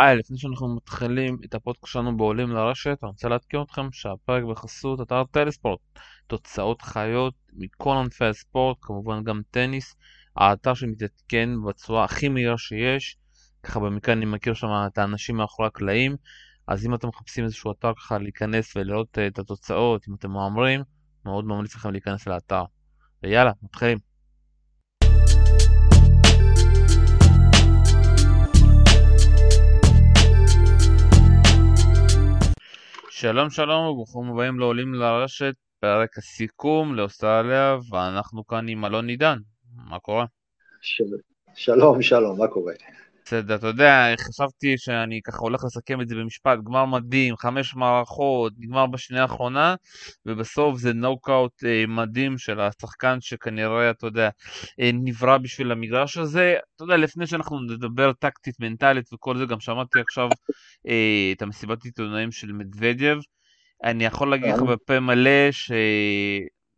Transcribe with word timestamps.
היי, 0.00 0.16
לפני 0.16 0.38
שאנחנו 0.38 0.76
מתחילים 0.76 1.38
את 1.44 1.54
הפודקאסט 1.54 1.92
שלנו 1.92 2.16
בעולים 2.16 2.50
לרשת, 2.50 2.98
אני 3.02 3.10
רוצה 3.10 3.28
לעדכן 3.28 3.62
אתכם 3.62 3.92
שהפרק 3.92 4.44
בחסות 4.44 5.00
אתר 5.00 5.24
טלספורט, 5.30 5.80
תוצאות 6.26 6.82
חיות 6.82 7.34
מכל 7.52 7.96
ענפי 7.96 8.24
הספורט, 8.24 8.76
כמובן 8.80 9.24
גם 9.24 9.40
טניס, 9.50 9.96
האתר 10.36 10.74
שמתעדכן 10.74 11.48
בצורה 11.68 12.04
הכי 12.04 12.28
מהירה 12.28 12.58
שיש, 12.58 13.16
ככה 13.62 13.80
במקרה 13.80 14.14
אני 14.14 14.24
מכיר 14.24 14.54
שם 14.54 14.68
את 14.86 14.98
האנשים 14.98 15.36
מאחורי 15.36 15.68
הקלעים, 15.68 16.16
אז 16.66 16.86
אם 16.86 16.94
אתם 16.94 17.08
מחפשים 17.08 17.44
איזשהו 17.44 17.72
אתר 17.72 17.92
ככה 17.94 18.18
להיכנס 18.18 18.76
ולראות 18.76 19.18
את 19.18 19.38
התוצאות, 19.38 20.08
אם 20.08 20.14
אתם 20.14 20.30
מהמרים, 20.30 20.82
מאוד 21.24 21.44
ממליץ 21.44 21.74
לכם 21.74 21.90
להיכנס 21.90 22.26
לאתר. 22.26 22.64
ויאללה, 23.22 23.52
מתחילים. 23.62 23.98
שלום 33.20 33.50
שלום 33.50 33.86
וברוכים 33.86 34.22
הבאים 34.32 34.58
לעולים 34.58 34.94
לרשת, 34.94 35.54
פרק 35.80 36.18
הסיכום 36.18 36.94
לאוסטרליה, 36.94 37.76
ואנחנו 37.90 38.46
כאן 38.46 38.68
עם 38.68 38.84
אלון 38.84 39.08
עידן, 39.08 39.38
מה 39.90 39.98
קורה? 39.98 40.24
של... 40.80 41.04
שלום 41.54 42.02
שלום, 42.02 42.38
מה 42.38 42.48
קורה? 42.48 42.72
בסדר, 43.30 43.54
אתה 43.54 43.66
יודע, 43.66 44.14
חשבתי 44.20 44.78
שאני 44.78 45.20
ככה 45.24 45.38
הולך 45.38 45.64
לסכם 45.64 46.00
את 46.00 46.08
זה 46.08 46.14
במשפט, 46.14 46.58
גמר 46.64 46.84
מדהים, 46.84 47.36
חמש 47.36 47.74
מערכות, 47.74 48.52
נגמר 48.58 48.86
בשנייה 48.86 49.22
האחרונה, 49.22 49.74
ובסוף 50.26 50.78
זה 50.78 50.92
נוקאוט 50.92 51.64
אה, 51.64 51.84
מדהים 51.88 52.38
של 52.38 52.60
השחקן 52.60 53.18
שכנראה, 53.20 53.90
אתה 53.90 54.06
יודע, 54.06 54.28
אה, 54.80 54.90
נברא 54.94 55.38
בשביל 55.38 55.72
המגרש 55.72 56.16
הזה. 56.16 56.56
אתה 56.76 56.84
יודע, 56.84 56.96
לפני 56.96 57.26
שאנחנו 57.26 57.60
נדבר 57.60 58.12
טקטית, 58.12 58.54
מנטלית 58.60 59.12
וכל 59.12 59.38
זה, 59.38 59.46
גם 59.46 59.60
שמעתי 59.60 60.00
עכשיו 60.00 60.28
אה, 60.88 61.32
את 61.36 61.42
המסיבת 61.42 61.84
עיתונאים 61.84 62.32
של 62.32 62.52
מדוודיו. 62.52 63.16
אני 63.84 64.04
יכול 64.04 64.30
להגיד 64.30 64.54
לך 64.54 64.60
כן. 64.60 64.66
בפה 64.66 65.00
מלא 65.00 65.48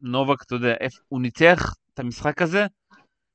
שנובק, 0.02 0.42
אתה 0.42 0.54
יודע, 0.54 0.74
הוא 1.08 1.20
ניצח 1.20 1.74
את 1.94 1.98
המשחק 1.98 2.42
הזה, 2.42 2.66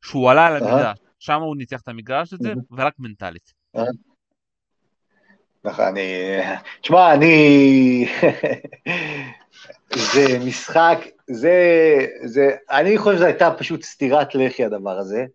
שהוא 0.06 0.32
עלה 0.32 0.48
על 0.48 0.56
המגרש. 0.56 1.07
שם 1.20 1.42
הוא 1.42 1.56
ניצח 1.58 1.82
את 1.82 1.88
המגרש 1.88 2.34
הזה, 2.34 2.54
ורק 2.72 2.94
מנטלית. 3.00 3.54
נכון, 5.64 5.86
אני... 5.86 6.38
תשמע, 6.82 7.14
אני... 7.14 8.08
זה 10.14 10.40
משחק, 10.46 10.98
זה... 11.30 11.56
זה... 12.26 12.56
אני 12.72 12.98
חושב 12.98 13.16
שזו 13.16 13.26
הייתה 13.26 13.52
פשוט 13.58 13.84
סטירת 13.84 14.36
לחי 14.36 14.64
הדבר 14.64 14.98
הזה. 14.98 15.26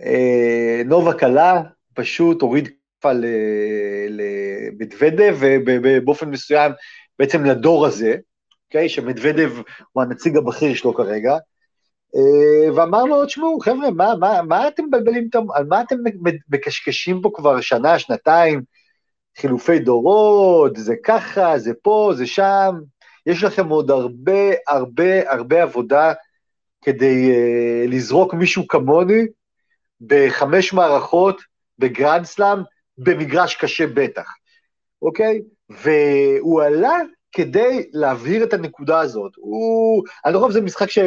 אה, 0.00 0.82
נובה 0.84 1.14
קלה 1.14 1.62
פשוט 1.94 2.42
הוריד 2.42 2.68
כפה 2.68 3.12
למדוודב, 4.08 5.36
ובאופן 5.40 6.30
מסוים 6.30 6.72
בעצם 7.18 7.44
לדור 7.44 7.86
הזה, 7.86 8.16
אוקיי? 8.66 8.88
שמדוודב 8.88 9.52
הוא 9.92 10.02
הנציג 10.02 10.36
הבכיר 10.36 10.74
שלו 10.74 10.94
כרגע. 10.94 11.36
אה, 12.16 12.74
ואמר 12.74 13.04
לו, 13.04 13.26
תשמעו, 13.26 13.60
חבר'ה, 13.60 13.90
מה, 13.90 14.14
מה, 14.20 14.42
מה 14.42 14.68
אתם 14.68 14.84
מבלבלים, 14.84 15.28
על 15.54 15.66
מה 15.66 15.80
אתם 15.80 15.96
מקשקשים 16.50 17.20
פה 17.22 17.30
כבר 17.34 17.60
שנה, 17.60 17.98
שנתיים, 17.98 18.62
חילופי 19.38 19.78
דורות, 19.78 20.76
זה 20.76 20.94
ככה, 21.04 21.58
זה 21.58 21.72
פה, 21.82 22.12
זה 22.16 22.26
שם, 22.26 22.74
יש 23.26 23.44
לכם 23.44 23.68
עוד 23.68 23.90
הרבה, 23.90 24.52
הרבה, 24.68 25.32
הרבה 25.32 25.62
עבודה 25.62 26.12
כדי 26.84 27.30
uh, 27.32 27.90
לזרוק 27.90 28.34
מישהו 28.34 28.68
כמוני 28.68 29.26
בחמש 30.00 30.72
מערכות, 30.72 31.40
בגרנד 31.78 32.24
סלאם, 32.24 32.58
במגרש 32.98 33.56
קשה 33.56 33.86
בטח, 33.86 34.34
אוקיי? 35.02 35.40
והוא 35.70 36.62
עלה 36.62 36.98
כדי 37.32 37.88
להבהיר 37.92 38.44
את 38.44 38.52
הנקודה 38.52 39.00
הזאת. 39.00 39.32
הוא, 39.36 40.04
אני 40.24 40.34
לא 40.34 40.38
חושב 40.38 40.50
שזה 40.50 40.60
משחק 40.60 40.90
ש, 40.90 40.98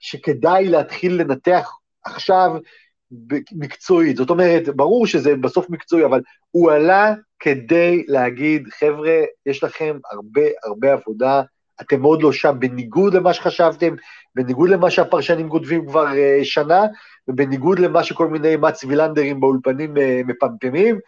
שכדאי 0.00 0.68
להתחיל 0.68 1.20
לנתח 1.20 1.70
עכשיו 2.04 2.50
מקצועית. 3.52 4.16
זאת 4.16 4.30
אומרת, 4.30 4.68
ברור 4.68 5.06
שזה 5.06 5.36
בסוף 5.36 5.70
מקצועי, 5.70 6.04
אבל 6.04 6.20
הוא 6.50 6.70
עלה 6.70 7.14
כדי 7.40 8.04
להגיד, 8.08 8.68
חבר'ה, 8.78 9.20
יש 9.46 9.64
לכם 9.64 9.98
הרבה 10.12 10.42
הרבה 10.64 10.92
עבודה, 10.92 11.42
אתם 11.80 12.02
עוד 12.02 12.22
לא 12.22 12.32
שם, 12.32 12.56
בניגוד 12.58 13.14
למה 13.14 13.34
שחשבתם, 13.34 13.94
בניגוד 14.34 14.70
למה 14.70 14.90
שהפרשנים 14.90 15.48
כותבים 15.48 15.86
כבר 15.86 16.06
uh, 16.06 16.44
שנה, 16.44 16.86
ובניגוד 17.28 17.78
למה 17.78 18.04
שכל 18.04 18.28
מיני 18.28 18.56
מאץ 18.56 18.84
וילנדרים 18.84 19.40
באולפנים 19.40 19.96
uh, 19.96 20.00
מפמפמים, 20.26 20.98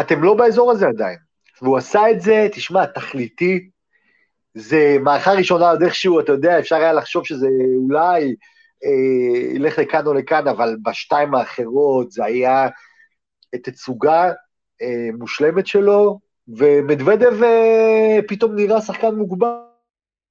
אתם 0.00 0.22
לא 0.22 0.34
באזור 0.34 0.70
הזה 0.70 0.88
עדיין. 0.88 1.18
והוא 1.62 1.76
עשה 1.76 2.10
את 2.10 2.20
זה, 2.20 2.48
תשמע, 2.52 2.86
תכליתי, 2.86 3.68
זה 4.58 4.96
מערכה 5.00 5.32
ראשונה 5.32 5.70
עוד 5.70 5.82
איכשהו, 5.82 6.20
אתה 6.20 6.32
יודע, 6.32 6.58
אפשר 6.58 6.76
היה 6.76 6.92
לחשוב 6.92 7.26
שזה 7.26 7.48
אולי 7.76 8.34
אה, 8.84 9.54
ילך 9.54 9.78
לכאן 9.78 10.06
או 10.06 10.14
לכאן, 10.14 10.48
אבל 10.48 10.76
בשתיים 10.82 11.34
האחרות 11.34 12.10
זה 12.10 12.24
היה 12.24 12.68
תצוגה 13.62 14.32
אה, 14.82 15.08
מושלמת 15.18 15.66
שלו, 15.66 16.20
ומדוודב 16.48 17.42
אה, 17.42 18.18
פתאום 18.28 18.54
נראה 18.54 18.80
שחקן 18.80 19.14
מוגבל. 19.14 19.48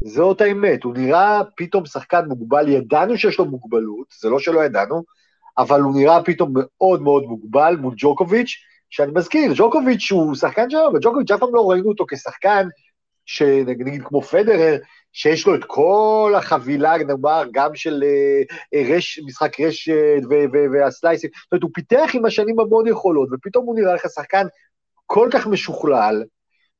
זאת 0.03 0.41
האמת, 0.41 0.83
הוא 0.83 0.93
נראה 0.93 1.41
פתאום 1.55 1.85
שחקן 1.85 2.25
מוגבל, 2.25 2.67
ידענו 2.67 3.17
שיש 3.17 3.39
לו 3.39 3.45
מוגבלות, 3.45 4.07
זה 4.21 4.29
לא 4.29 4.39
שלא 4.39 4.65
ידענו, 4.65 5.03
אבל 5.57 5.81
הוא 5.81 5.95
נראה 5.95 6.23
פתאום 6.23 6.53
מאוד 6.53 7.01
מאוד 7.01 7.23
מוגבל 7.23 7.75
מול 7.79 7.93
ג'וקוביץ', 7.97 8.55
שאני 8.89 9.11
מזכיר, 9.15 9.51
ג'וקוביץ' 9.55 10.11
הוא 10.11 10.35
שחקן 10.35 10.69
שלנו, 10.69 10.93
וג'וקוביץ' 10.93 11.31
אף 11.31 11.39
פעם 11.39 11.55
לא 11.55 11.69
ראינו 11.69 11.89
אותו 11.89 12.05
כשחקן 12.09 12.67
שנגיד 13.27 14.01
כמו 14.03 14.21
פדרר, 14.21 14.77
שיש 15.13 15.47
לו 15.47 15.55
את 15.55 15.63
כל 15.67 16.33
החבילה, 16.37 16.97
נאמר, 16.97 17.43
גם 17.51 17.75
של 17.75 18.03
uh, 18.03 18.77
רש, 18.89 19.19
משחק 19.25 19.59
רשת 19.59 20.21
והסלייסים, 20.73 21.29
זאת 21.43 21.51
אומרת, 21.51 21.63
הוא 21.63 21.71
פיתח 21.73 22.09
עם 22.13 22.25
השנים 22.25 22.59
המון 22.59 22.87
יכולות, 22.87 23.29
ופתאום 23.31 23.65
הוא 23.65 23.75
נראה 23.79 23.93
לך 23.93 24.05
שחקן 24.15 24.47
כל 25.05 25.29
כך 25.31 25.47
משוכלל, 25.47 26.23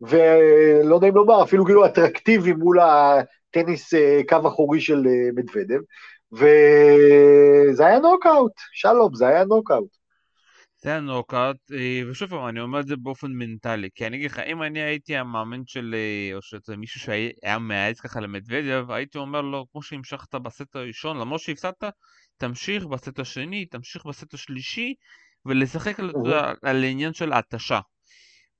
ולא 0.02 1.00
נעים 1.00 1.16
לומר, 1.16 1.44
אפילו 1.44 1.66
כאילו 1.66 1.86
אטרקטיבי 1.86 2.54
מול 2.54 2.80
הטניס 2.80 3.94
uh, 3.94 3.98
קו 4.30 4.48
אחורי 4.48 4.82
של 4.82 5.04
אה, 5.06 5.36
מדוודב, 5.36 5.80
וזה 6.34 7.86
היה 7.86 8.00
נוקאוט, 8.00 8.54
שלום, 8.72 9.16
זה 9.16 9.28
היה 9.28 9.44
נוקאוט. 9.44 9.97
זה 10.80 10.96
הנוקאוט, 10.96 11.58
אה, 11.72 12.02
ושוב 12.10 12.30
פעם, 12.30 12.48
אני 12.48 12.60
אומר 12.60 12.80
את 12.80 12.88
זה 12.88 12.96
באופן 12.96 13.32
מנטלי, 13.32 13.90
כי 13.96 14.08
אני 14.08 14.18
אגיד 14.18 14.32
לך, 14.32 14.40
אם 14.40 14.64
אני 14.64 14.80
הייתי 14.82 15.18
המאמן 15.18 15.62
של, 15.66 15.96
אה, 15.98 16.36
או 16.36 16.42
שזה 16.42 16.78
מישהו 16.78 17.00
שהיה 17.00 17.60
מייעץ 17.60 18.00
ככה 18.00 18.20
למדוודב, 18.20 18.94
הייתי 18.94 19.18
אומר 19.18 19.42
לו, 19.42 19.66
כמו 19.72 19.82
שהמשכת 19.82 20.36
בסט 20.36 20.76
הראשון, 20.76 21.18
למרות 21.18 21.42
שהפסדת, 21.42 21.84
תמשיך 22.38 22.86
בסט 22.86 23.20
השני, 23.20 23.66
תמשיך 23.66 24.06
בסט 24.06 24.34
השלישי, 24.34 24.94
ולשחק 25.46 26.00
על, 26.00 26.12
על 26.64 26.84
העניין 26.84 27.14
של 27.14 27.34
ההתשה. 27.34 27.80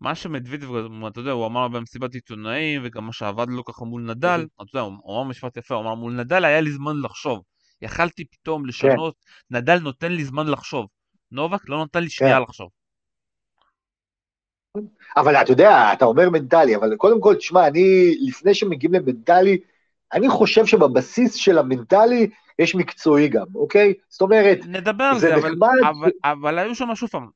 מה 0.02 0.16
שמדוודיו, 0.16 1.08
אתה 1.08 1.20
יודע, 1.20 1.32
הוא 1.32 1.46
אמר 1.46 1.68
במסיבת 1.68 2.14
עיתונאים, 2.14 2.82
וגם 2.84 3.06
מה 3.06 3.14
שעבד 3.14 3.46
לו 3.50 3.66
ככה 3.66 3.86
מול 3.86 4.02
נדל, 4.02 4.46
אתה 4.56 4.78
יודע, 4.78 4.82
הוא 4.82 5.16
אמר 5.16 5.24
משפט 5.24 5.58
יפה, 5.58 5.76
הוא 5.76 5.84
אמר, 5.84 5.96
מול 5.96 6.14
נדל 6.14 6.46
היה 6.46 6.62
לי 6.62 6.72
זמן 6.72 7.02
לחשוב. 7.04 7.42
יכלתי 7.82 8.26
פתאום 8.26 8.62
כן. 8.62 8.68
לשנות, 8.68 9.16
נדל 9.50 9.80
נותן 9.80 10.12
לי 10.12 10.26
זמן 10.26 10.48
לחשוב. 10.48 10.88
נובק 11.32 11.70
לא 11.70 11.78
נותן 11.78 12.04
לי 12.04 12.10
שנייה 12.10 12.38
כן. 12.38 12.42
לחשוב. 12.42 12.70
אבל 15.18 15.36
אתה 15.36 15.52
יודע, 15.52 15.94
אתה 15.94 16.06
אומר 16.06 16.30
מנטלי, 16.30 16.76
אבל 16.76 16.96
קודם 16.96 17.22
כל, 17.22 17.36
תשמע, 17.36 17.68
אני, 17.68 18.16
לפני 18.28 18.54
שמגיעים 18.54 18.94
למנטלי, 18.94 19.58
אני 20.14 20.30
חושב 20.30 20.66
שבבסיס 20.66 21.34
של 21.34 21.58
המנטלי 21.58 22.30
יש 22.60 22.76
מקצועי 22.76 23.28
גם, 23.28 23.46
אוקיי? 23.56 23.94
זאת 24.10 24.22
אומרת, 24.22 24.60
נדבר 24.68 25.04
על 25.04 25.20
זה, 25.20 25.36
אבל, 25.36 25.52
נחמד... 25.52 25.68
אבל, 25.90 26.12
אבל 26.24 26.60
היו 26.60 26.76
שם 26.76 26.96
שוב 26.96 27.10
פעם, 27.10 27.28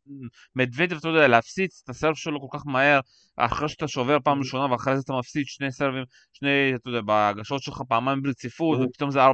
מדוודב, 0.55 0.97
אתה 0.97 1.07
יודע, 1.07 1.27
להפסיד 1.27 1.81
את 1.83 1.89
הסרב 1.89 2.17
שלו 2.17 2.49
כל 2.49 2.57
כך 2.57 2.67
מהר, 2.67 2.99
אחרי 3.45 3.69
שאתה 3.69 3.87
שובר 3.87 4.17
פעם 4.23 4.37
mm-hmm. 4.37 4.41
ראשונה 4.41 4.71
ואחרי 4.71 4.95
זה 4.95 5.01
אתה 5.05 5.13
מפסיד 5.13 5.45
שני 5.47 5.71
סרבים, 5.71 6.03
שני, 6.33 6.75
אתה 6.75 6.89
יודע, 6.89 7.01
בהגשות 7.01 7.61
שלך 7.61 7.81
פעמיים 7.87 8.21
ברציפות, 8.21 8.79
mm-hmm. 8.79 8.83
ופתאום 8.83 9.11
זה 9.11 9.19
4-1. 9.25 9.29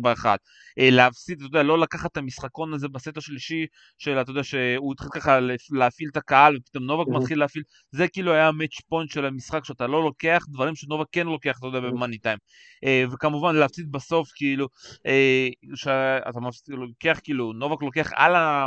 אה, 0.80 0.90
להפסיד, 0.92 1.38
אתה 1.38 1.48
יודע, 1.48 1.64
לא 1.64 1.80
לקחת 1.80 2.12
את 2.12 2.18
המשחקון 2.18 2.74
הזה 2.74 2.88
בסט 2.88 3.18
השלישי, 3.18 3.66
של, 3.98 4.22
אתה 4.22 4.32
יודע, 4.32 4.44
שהוא 4.44 4.94
התחיל 4.94 5.10
ככה 5.10 5.40
להפעיל 5.72 6.10
את 6.12 6.18
הקהל, 6.18 6.58
ופתאום 6.58 6.84
נובק 6.84 7.08
mm-hmm. 7.08 7.20
מתחיל 7.20 7.40
להפעיל, 7.40 7.64
זה 7.92 8.08
כאילו 8.08 8.34
היה 8.34 8.48
ה 8.48 8.54
match 8.54 8.82
point 8.90 9.12
של 9.12 9.26
המשחק, 9.26 9.66
שאתה 9.66 9.88
לא 9.88 10.04
לוקח 10.04 10.44
דברים 10.50 10.76
שנובק 10.76 11.08
כן 11.12 11.28
לוקח, 11.28 11.58
אתה 11.60 11.68
יודע, 11.68 11.80
במאני 11.80 12.18
טיים. 12.18 12.38
אה, 12.84 13.04
וכמובן 13.12 13.56
להפסיד 13.56 13.92
בסוף, 13.92 14.30
כאילו, 14.36 14.68
אה, 15.08 15.48
שאתה 15.76 16.40
לוקח, 16.68 17.20
כאילו, 17.24 17.54
נובק 17.54 17.82
לוקח 17.82 18.12
על 18.16 18.36
ה... 18.36 18.66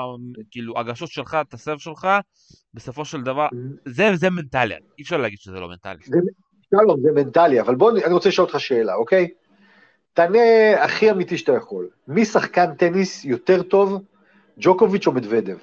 כאילו, 0.51 0.79
הגשות 0.79 1.11
שלך, 1.11 1.37
את 1.41 1.55
הסרב 1.55 1.79
שלך, 1.79 2.09
בסופו 2.75 3.05
של 3.05 3.23
דבר, 3.23 3.49
זה, 3.85 4.17
זה 4.17 4.31
מנטלי, 4.31 4.75
אי 4.75 5.03
אפשר 5.03 5.17
להגיד 5.17 5.30
שזה 5.37 5.61
לא 5.61 5.69
מנטלי. 5.69 6.05
זה, 6.05 6.19
שלום, 6.71 7.01
זה 7.03 7.13
מנטלי, 7.13 7.61
אבל 7.61 7.75
בוא, 7.75 7.91
אני 7.91 8.15
רוצה 8.15 8.29
לשאול 8.29 8.47
אותך 8.47 8.61
שאלה, 8.61 8.95
אוקיי? 8.95 9.29
תענה 10.13 10.39
הכי 10.85 11.11
אמיתי 11.11 11.39
שאתה 11.39 11.53
יכול. 11.53 11.89
מי 12.09 12.25
שחקן 12.25 12.75
טניס 12.75 13.25
יותר 13.25 13.63
טוב, 13.63 14.03
ג'וקוביץ' 14.59 15.07
או 15.07 15.13
מדוודב? 15.13 15.57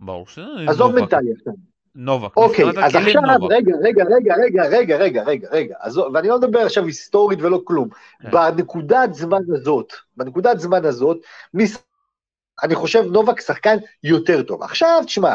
ברור 0.00 0.26
ש... 0.26 0.38
עזוב 0.68 0.94
מנטלי 0.94 1.32
עכשיו. 1.38 1.52
נובק. 1.94 2.36
אוקיי, 2.36 2.64
אז 2.84 2.94
עכשיו, 2.94 3.22
נובק. 3.22 3.52
רגע, 3.52 3.72
רגע, 3.84 4.04
רגע, 4.04 4.34
רגע, 4.34 4.64
רגע, 4.68 4.96
רגע, 4.96 5.22
רגע, 5.22 5.48
רגע, 5.50 5.76
אז, 5.80 5.98
ואני 5.98 6.28
לא 6.28 6.38
מדבר 6.38 6.58
עכשיו 6.58 6.84
היסטורית 6.84 7.42
ולא 7.42 7.60
כלום. 7.64 7.88
כן. 8.22 8.30
בנקודת 8.30 9.14
זמן 9.14 9.42
הזאת, 9.54 9.92
בנקודת 10.16 10.58
זמן 10.58 10.84
הזאת, 10.84 11.18
אני 12.62 12.74
חושב 12.74 13.02
נובק 13.02 13.40
שחקן 13.40 13.76
יותר 14.02 14.42
טוב. 14.42 14.62
עכשיו, 14.62 15.02
תשמע, 15.06 15.34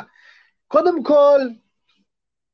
קודם 0.67 1.03
כל, 1.03 1.39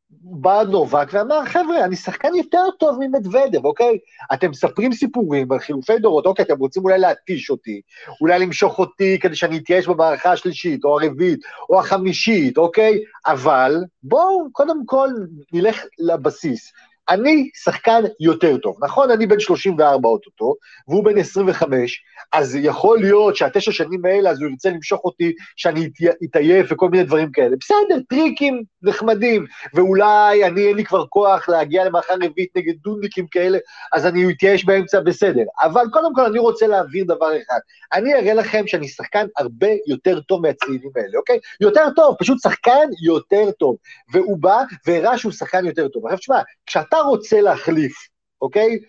בא 0.09 0.63
נובק 0.63 1.07
ואמר, 1.12 1.45
חבר'ה, 1.45 1.86
אני 1.86 1.95
שחקן 1.95 2.36
יותר 2.36 2.63
טוב 2.80 2.98
ממדוודב, 3.00 3.65
אוקיי? 3.65 3.98
אתם 4.33 4.50
מספרים 4.50 4.94
סיפורים 4.94 5.51
על 5.51 5.59
חילופי 5.59 5.98
דורות, 6.00 6.25
אוקיי, 6.25 6.45
אתם 6.45 6.59
רוצים 6.59 6.83
אולי 6.83 7.00
להתיש 7.00 7.50
אותי, 7.50 7.81
אולי 8.21 8.39
למשוך 8.39 8.80
אותי 8.80 9.19
כדי 9.19 9.36
שאני 9.36 9.57
אתייאש 9.57 9.88
במערכה 9.88 10.31
השלישית, 10.31 10.83
או 10.83 11.00
הרביעית, 11.00 11.39
או 11.69 11.80
החמישית, 11.80 12.57
אוקיי? 12.57 13.00
אבל 13.25 13.75
בואו, 14.04 14.51
קודם 14.51 14.86
כל, 14.86 15.09
נלך 15.54 15.83
לבסיס. 16.00 16.71
אני 17.10 17.50
שחקן 17.63 18.01
יותר 18.19 18.57
טוב, 18.57 18.77
נכון? 18.83 19.12
אני 19.12 19.27
בן 19.27 19.39
34 19.39 20.10
אוטוטו, 20.10 20.56
והוא 20.88 21.03
בן 21.03 21.18
25, 21.18 22.03
אז 22.33 22.56
יכול 22.56 23.00
להיות 23.00 23.35
שהתשע 23.35 23.71
שנים 23.71 24.06
האלה, 24.06 24.29
אז 24.29 24.41
הוא 24.41 24.50
ירצה 24.50 24.69
למשוך 24.69 25.01
אותי, 25.03 25.33
שאני 25.56 25.89
אתעייף 26.24 26.68
וכל 26.71 26.89
מיני 26.89 27.03
דברים 27.03 27.31
כאלה. 27.31 27.56
בסדר, 27.59 28.00
טריקים 28.09 28.63
נחמדים, 28.81 29.45
ואולי 29.74 30.45
אני 30.45 30.68
אין 30.68 30.75
לי 30.75 30.83
כבר 30.83 31.06
כוח 31.06 31.50
להגיע 31.50 31.85
למערכה 31.85 32.13
רביעית 32.13 32.57
נגד 32.57 32.74
דודניקים 32.83 33.27
כאלה, 33.27 33.57
אז 33.94 34.06
אני 34.06 34.33
אתייאש 34.33 34.65
באמצע, 34.65 35.00
בסדר. 35.00 35.44
אבל 35.62 35.85
קודם 35.91 36.15
כל 36.15 36.25
אני 36.25 36.39
רוצה 36.39 36.68
להבהיר 36.68 37.06
דבר 37.06 37.38
אחד. 37.38 37.59
אני 37.94 38.13
אראה 38.13 38.33
לכם 38.33 38.68
שאני 38.68 38.88
שחקן 38.88 39.27
הרבה 39.38 39.68
יותר 39.88 40.19
טוב 40.19 40.41
מהצעירים 40.41 40.91
האלה, 40.95 41.18
אוקיי? 41.18 41.39
יותר 41.62 41.85
טוב, 41.95 42.15
פשוט 42.19 42.38
שחקן 42.41 42.88
יותר 43.06 43.51
טוב. 43.51 43.75
והוא 44.13 44.38
בא 44.38 44.63
והראה 44.85 45.18
שהוא 45.18 45.31
שחקן 45.31 45.65
יותר 45.65 45.88
טוב. 45.88 46.06
עכשיו 46.06 46.18
תשמע, 46.18 46.41
כשאתה 46.65 46.97
רוצה 46.97 47.41
להחליף, 47.41 47.94
אוקיי? 48.41 48.79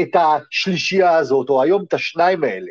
את 0.00 0.16
השלישייה 0.16 1.16
הזאת, 1.16 1.50
או 1.50 1.62
היום 1.62 1.84
את 1.88 1.94
השניים 1.94 2.44
האלה, 2.44 2.70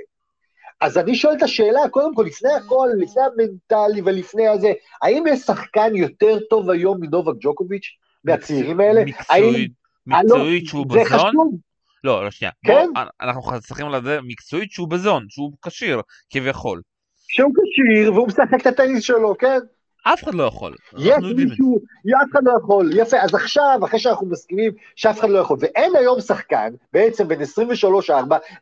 אז 0.82 0.98
אני 0.98 1.16
שואל 1.16 1.34
את 1.34 1.44
השאלה, 1.44 1.90
קודם 1.92 2.16
כל, 2.16 2.24
לפני 2.24 2.54
הכל, 2.54 2.90
לפני 2.98 3.22
המנטלי 3.24 4.02
ולפני 4.06 4.48
הזה, 4.48 4.72
האם 5.02 5.24
יש 5.28 5.40
שחקן 5.40 5.96
יותר 5.96 6.40
טוב 6.50 6.70
היום 6.70 6.98
מנובק 7.02 7.34
ג'וקוביץ', 7.40 7.88
מהצעירים 8.24 8.80
האלה? 8.80 9.02
האם... 9.30 9.68
מקצועית, 10.08 10.66
שהוא 10.66 10.86
זה 10.92 11.00
בזון? 11.00 11.20
חשוב, 11.20 11.58
לא, 12.04 12.24
לא, 12.26 12.32
שנייה. 12.32 12.52
כן? 12.66 12.88
בוא, 12.94 13.04
אנחנו 13.22 13.62
צריכים 13.62 13.90
לדעת 13.90 14.20
מקצועית 14.24 14.72
שהוא 14.72 14.88
בזון, 14.88 15.26
שהוא 15.30 15.52
כשיר, 15.62 16.02
כביכול. 16.30 16.82
שהוא 17.28 17.52
כשיר 17.54 18.14
והוא 18.14 18.28
משחק 18.28 18.62
את 18.62 18.68
הטניס 18.68 19.04
שלו, 19.04 19.38
כן? 19.38 19.60
אף 20.14 20.24
אחד 20.24 20.34
לא 20.34 20.44
יכול. 20.44 20.76
יש. 20.98 21.16
מישהו, 21.36 21.80
אף 22.24 22.32
אחד 22.32 22.44
לא 22.44 22.54
יכול, 22.60 22.90
יפה, 22.94 23.18
אז 23.22 23.36
עכשיו, 23.36 23.80
אחרי 23.86 24.00
שאנחנו 24.00 24.28
מסכימים 24.28 24.72
שאף 24.96 25.20
אחד 25.20 25.30
לא 25.30 25.40
יכול, 25.40 25.58
ואין 25.60 25.96
היום 25.96 26.22
שחקן, 26.22 26.74
בעצם 26.94 27.28
בין 27.28 27.42
23-4, 27.42 28.14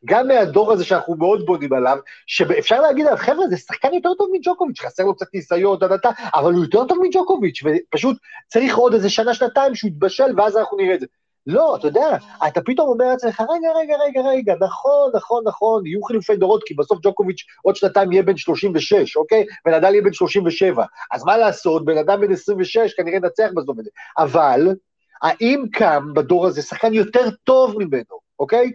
גם 0.05 0.27
מהדור 0.27 0.71
הזה 0.71 0.85
שאנחנו 0.85 1.15
מאוד 1.15 1.45
בונים 1.45 1.73
עליו, 1.73 1.97
שאפשר 2.27 2.81
להגיד 2.81 3.05
עליו, 3.05 3.17
חבר'ה, 3.17 3.47
זה 3.47 3.57
שחקן 3.57 3.93
יותר 3.93 4.13
טוב 4.17 4.29
מג'וקוביץ', 4.33 4.79
חסר 4.81 5.03
לו 5.03 5.15
קצת 5.15 5.33
ניסיון, 5.33 5.79
דה, 5.79 5.87
אבל 6.35 6.53
הוא 6.53 6.63
יותר 6.63 6.85
טוב 6.85 6.97
מג'וקוביץ', 7.01 7.63
ופשוט 7.65 8.17
צריך 8.47 8.75
עוד 8.77 8.93
איזה 8.93 9.09
שנה, 9.09 9.33
שנתיים 9.33 9.75
שהוא 9.75 9.89
יתבשל, 9.89 10.33
ואז 10.37 10.57
אנחנו 10.57 10.77
נראה 10.77 10.95
את 10.95 10.99
זה. 10.99 11.05
לא, 11.47 11.75
אתה 11.75 11.87
יודע, 11.87 12.17
אתה 12.47 12.61
פתאום 12.61 12.89
אומר 12.89 13.05
לעצמך, 13.05 13.41
רגע, 13.41 13.69
רגע, 13.75 13.95
רגע, 14.05 14.21
רגע, 14.21 14.53
נכון, 14.61 15.11
נכון, 15.15 15.43
נכון, 15.47 15.85
יהיו 15.85 16.03
חילופי 16.03 16.35
דורות, 16.35 16.63
כי 16.65 16.73
בסוף 16.73 16.99
ג'וקוביץ' 17.01 17.43
עוד 17.61 17.75
שנתיים 17.75 18.11
יהיה 18.11 18.23
בן 18.23 18.37
36, 18.37 19.17
אוקיי? 19.17 19.45
ונדל 19.65 19.91
יהיה 19.91 20.01
בן 20.01 20.13
37. 20.13 20.85
אז 21.11 21.23
מה 21.23 21.37
לעשות, 21.37 21.85
בן 21.85 21.97
אדם 21.97 22.21
בן 22.21 22.31
26 22.31 22.93
כנראה 22.93 23.17
ינצח 23.17 23.49
בסוף 23.55 23.79
את 23.79 23.83
זה. 23.83 23.89
אבל, 24.17 24.75
האם 25.21 25.65
קם 25.71 26.13
בדור 26.13 26.47
הזה 26.47 26.61
שחקן 26.61 26.93
יותר 26.93 27.29
טוב 27.43 27.75
ממנו, 27.77 28.19
אוקיי? 28.39 28.71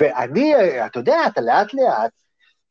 ואני, 0.00 0.54
אתה 0.86 0.98
יודע, 0.98 1.18
אתה 1.26 1.40
לאט 1.40 1.74
לאט 1.74 2.12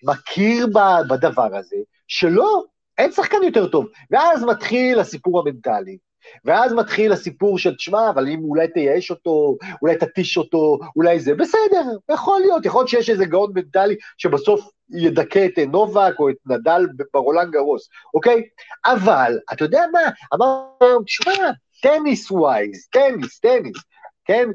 מכיר 0.03 0.67
בדבר 1.09 1.55
הזה, 1.55 1.77
שלא, 2.07 2.63
אין 2.97 3.11
שחקן 3.11 3.43
יותר 3.43 3.67
טוב. 3.67 3.85
ואז 4.11 4.43
מתחיל 4.43 4.99
הסיפור 4.99 5.39
המנטלי. 5.39 5.97
ואז 6.45 6.73
מתחיל 6.73 7.11
הסיפור 7.11 7.59
של, 7.59 7.75
תשמע, 7.75 8.09
אבל 8.09 8.27
אם 8.27 8.43
אולי 8.43 8.67
תייאש 8.67 9.11
אותו, 9.11 9.57
אולי 9.81 9.95
תתיש 9.95 10.37
אותו, 10.37 10.79
אולי 10.95 11.19
זה, 11.19 11.35
בסדר, 11.35 11.83
יכול 12.11 12.39
להיות, 12.39 12.65
יכול 12.65 12.79
להיות 12.79 12.89
שיש 12.89 13.09
איזה 13.09 13.25
גאון 13.25 13.51
מנטלי 13.55 13.95
שבסוף 14.17 14.69
ידכא 14.89 15.45
את 15.45 15.59
נובק 15.59 16.19
או 16.19 16.29
את 16.29 16.35
נדל 16.45 16.87
ברולאן 17.13 17.51
גארוס, 17.51 17.89
אוקיי? 18.13 18.43
אבל, 18.85 19.39
אתה 19.53 19.63
יודע 19.65 19.83
מה, 19.91 19.99
אמרנו 20.33 21.03
תשמע, 21.05 21.51
tennis 21.81 22.31
wise, 22.31 22.87
טניס, 22.91 23.39
טניס, 23.39 23.77
כן? 24.25 24.49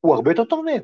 הוא 0.00 0.14
הרבה 0.14 0.30
יותר 0.30 0.44
טוב 0.44 0.64
מהם. 0.64 0.82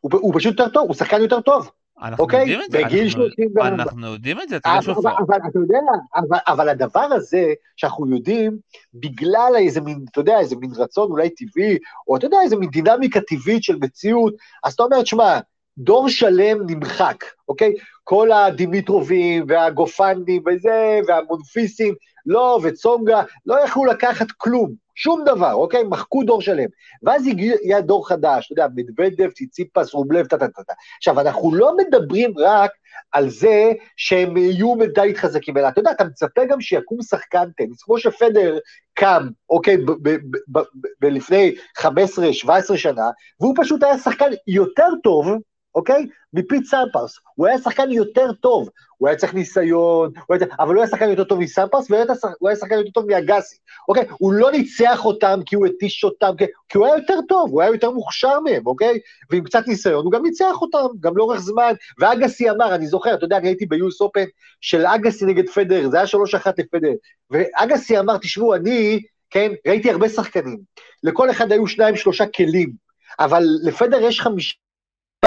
הוא, 0.00 0.10
הוא 0.12 0.34
פשוט 0.34 0.58
יותר 0.58 0.72
טוב, 0.72 0.86
הוא 0.86 0.94
שחקן 0.94 1.20
יותר 1.20 1.40
טוב, 1.40 1.70
אנחנו 2.02 2.24
אוקיי? 2.24 2.40
יודעים 2.40 2.60
את 2.66 2.70
זה. 2.70 2.78
בגיל 2.84 3.04
אנחנו- 3.04 3.22
34. 3.22 3.68
אנחנו 3.68 4.06
יודעים 4.12 4.40
את 4.40 4.48
זה, 4.48 4.56
אתה 4.56 4.68
יודע 4.68 4.78
אבל, 4.78 4.94
שוב. 4.94 5.06
אבל, 5.06 5.16
אבל 5.26 5.36
אתה 5.50 5.58
יודע, 5.58 5.78
אבל, 6.16 6.38
אבל 6.46 6.68
הדבר 6.68 7.00
הזה 7.00 7.44
שאנחנו 7.76 8.08
יודעים, 8.16 8.58
בגלל 8.94 9.52
איזה 9.56 9.80
מין, 9.80 10.04
אתה 10.12 10.20
יודע, 10.20 10.38
איזה 10.38 10.56
מין 10.56 10.70
רצון 10.76 11.10
אולי 11.10 11.30
טבעי, 11.30 11.78
או 12.08 12.16
אתה 12.16 12.26
יודע, 12.26 12.36
איזה 12.44 12.56
מין 12.56 12.70
דינמיקה 12.70 13.20
טבעית 13.20 13.62
של 13.62 13.76
מציאות, 13.80 14.34
אז 14.64 14.72
אתה 14.72 14.82
אומר, 14.82 15.02
תשמע, 15.02 15.38
דור 15.78 16.08
שלם 16.08 16.58
נמחק, 16.66 17.24
אוקיי? 17.48 17.72
כל 18.04 18.32
הדימיטרובים 18.32 19.44
והגופנדים 19.48 20.42
וזה, 20.46 21.00
והמונפיסים, 21.08 21.94
לא, 22.26 22.60
וצונגה, 22.62 23.22
לא 23.46 23.64
יכלו 23.64 23.84
לקחת 23.84 24.26
כלום, 24.36 24.83
שום 24.94 25.24
דבר, 25.26 25.52
אוקיי? 25.52 25.82
מחקו 25.82 26.22
דור 26.22 26.42
שלם. 26.42 26.68
ואז 27.02 27.26
הגיע 27.26 27.80
דור 27.80 28.08
חדש, 28.08 28.46
אתה 28.46 28.52
יודע, 28.52 28.66
מדוודב, 28.76 29.30
ציציפס, 29.30 29.94
רובלב, 29.94 30.26
טה-טה-טה. 30.26 30.72
עכשיו, 30.96 31.20
אנחנו 31.20 31.54
לא 31.54 31.76
מדברים 31.76 32.32
רק 32.38 32.70
על 33.12 33.28
זה 33.28 33.72
שהם 33.96 34.36
יהיו 34.36 34.74
מדעית 34.74 35.16
חזקים, 35.16 35.56
אלא 35.58 35.68
אתה 35.68 35.80
יודע, 35.80 35.90
אתה 35.90 36.04
מצפה 36.04 36.44
גם 36.44 36.60
שיקום 36.60 37.02
שחקן 37.02 37.50
טניס, 37.56 37.82
כמו 37.82 37.98
שפדר 37.98 38.58
קם, 38.94 39.28
אוקיי, 39.50 39.76
ב- 39.76 39.90
ב- 39.90 40.08
ב- 40.08 40.58
ב- 40.58 40.86
ב- 41.00 41.06
לפני 41.06 41.54
15-17 41.78 42.76
שנה, 42.76 43.10
והוא 43.40 43.54
פשוט 43.56 43.82
היה 43.82 43.98
שחקן 43.98 44.30
יותר 44.46 44.88
טוב, 45.02 45.28
אוקיי? 45.74 46.06
מפיט 46.32 46.64
סמפרס. 46.64 47.18
הוא 47.34 47.46
היה 47.46 47.58
שחקן 47.58 47.90
יותר 47.90 48.32
טוב. 48.32 48.68
הוא 48.98 49.08
היה 49.08 49.18
צריך 49.18 49.34
ניסיון, 49.34 50.12
הוא 50.26 50.36
היה... 50.36 50.46
אבל 50.58 50.74
הוא 50.74 50.82
היה 50.82 50.90
שחקן 50.90 51.08
יותר 51.08 51.24
טוב 51.24 51.38
מסמפרס, 51.38 51.90
והוא 51.90 52.02
היה, 52.02 52.06
הוא 52.38 52.48
היה 52.48 52.56
שחקן 52.56 52.74
יותר 52.74 52.90
טוב 52.90 53.06
מאגסי. 53.06 53.56
אוקיי? 53.88 54.04
הוא 54.18 54.32
לא 54.32 54.50
ניצח 54.52 55.04
אותם 55.04 55.40
כי 55.46 55.56
הוא 55.56 55.66
התיש 55.66 56.04
אותם, 56.04 56.32
כי... 56.38 56.44
כי 56.68 56.78
הוא 56.78 56.86
היה 56.86 56.96
יותר 56.96 57.18
טוב, 57.28 57.50
הוא 57.50 57.62
היה 57.62 57.70
יותר 57.70 57.90
מוכשר 57.90 58.40
מהם, 58.40 58.66
אוקיי? 58.66 58.98
ועם 59.30 59.44
קצת 59.44 59.68
ניסיון, 59.68 60.04
הוא 60.04 60.12
גם 60.12 60.22
ניצח 60.22 60.62
אותם, 60.62 60.86
גם 61.00 61.16
לאורך 61.16 61.40
זמן. 61.40 61.72
ואגסי 61.98 62.50
אמר, 62.50 62.74
אני 62.74 62.86
זוכר, 62.86 63.14
אתה 63.14 63.24
יודע, 63.24 63.36
אני 63.36 63.48
הייתי 63.48 63.66
ביוס 63.66 64.00
אופן 64.00 64.24
של 64.60 64.86
אגסי 64.86 65.24
נגד 65.24 65.48
פדר, 65.48 65.90
זה 65.90 65.96
היה 65.96 66.06
3-1 66.06 66.50
לפדר. 66.58 66.92
ואגסי 67.30 67.98
אמר, 67.98 68.16
תשמעו, 68.18 68.54
אני, 68.54 69.02
כן, 69.30 69.52
ראיתי 69.66 69.90
הרבה 69.90 70.08
שחקנים. 70.08 70.58
לכל 71.02 71.30
אחד 71.30 71.52
היו 71.52 71.66
שניים, 71.66 71.96
שלושה 71.96 72.26
כלים. 72.26 72.84
אבל 73.18 73.44
לפדר 73.62 74.02
יש 74.02 74.20
חמישה 74.20 74.54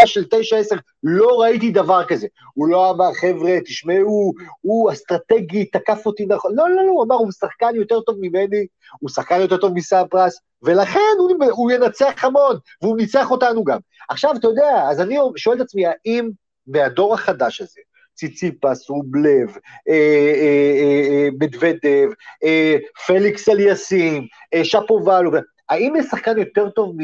של 0.06 0.26
תשע 0.32 0.58
עשר, 0.58 0.76
לא 1.04 1.42
ראיתי 1.42 1.72
דבר 1.72 2.06
כזה. 2.06 2.28
הוא 2.54 2.68
לא 2.68 2.92
אמר, 2.92 3.14
חבר'ה, 3.14 3.58
תשמעו, 3.66 4.34
הוא 4.62 4.92
אסטרטגי, 4.92 5.66
תקף 5.66 6.06
אותי 6.06 6.26
נכון. 6.26 6.56
לא, 6.56 6.70
לא, 6.70 6.86
לא, 6.86 6.92
הוא 6.92 7.04
אמר, 7.04 7.16
הוא 7.16 7.32
שחקן 7.32 7.76
יותר 7.76 8.02
טוב 8.02 8.16
ממני, 8.20 8.66
הוא 9.00 9.10
שחקן 9.10 9.42
יותר 9.42 9.58
טוב 9.58 9.74
מסאפרס, 9.74 10.40
ולכן 10.64 11.00
הוא, 11.20 11.32
הוא 11.52 11.72
ינצח 11.72 12.24
המון, 12.24 12.58
והוא 12.82 12.98
ניצח 12.98 13.32
אותנו 13.32 13.64
גם. 13.64 13.80
עכשיו, 14.10 14.36
אתה 14.36 14.48
יודע, 14.48 14.84
אז 14.90 15.02
אני 15.02 15.18
שואל 15.36 15.56
את 15.56 15.62
עצמי, 15.62 15.84
האם 15.86 16.30
מהדור 16.68 17.14
החדש 17.14 17.62
הזה, 17.62 17.82
ציציפס, 18.14 18.90
רובלב, 18.90 19.58
אה, 19.90 19.94
אה, 20.36 21.08
אה, 21.10 21.28
מדוודב, 21.40 22.10
אה, 22.44 22.76
פליקס 23.08 23.50
אליאסים, 23.50 24.28
אה, 24.54 24.66
שפובלו, 24.66 25.32
האם 25.70 25.94
יש 25.96 26.06
שחקן 26.06 26.38
יותר 26.38 26.70
טוב. 26.70 26.96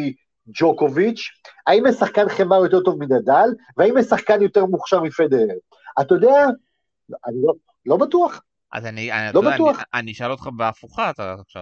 ג'וקוביץ', 0.47 1.29
האם 1.67 1.83
יש 1.87 1.95
שחקן 1.95 2.29
חמר 2.29 2.63
יותר 2.63 2.79
טוב 2.79 2.99
מדדל, 2.99 3.49
והאם 3.77 3.97
יש 3.97 4.05
שחקן 4.05 4.41
יותר 4.41 4.65
מוכשר 4.65 5.01
מפדרר? 5.01 5.55
אתה 6.01 6.15
יודע, 6.15 6.45
אני 7.27 7.35
לא, 7.43 7.53
לא 7.85 7.97
בטוח. 7.97 8.41
אז 8.73 8.85
אני, 8.85 9.11
אני, 9.11 9.33
לא 9.33 9.39
יודע, 9.39 9.51
בטוח. 9.55 9.77
אני, 9.77 10.01
אני 10.01 10.11
אשאל 10.11 10.31
אותך 10.31 10.49
בהפוכה 10.57 11.09
אתה 11.09 11.35
עכשיו. 11.45 11.61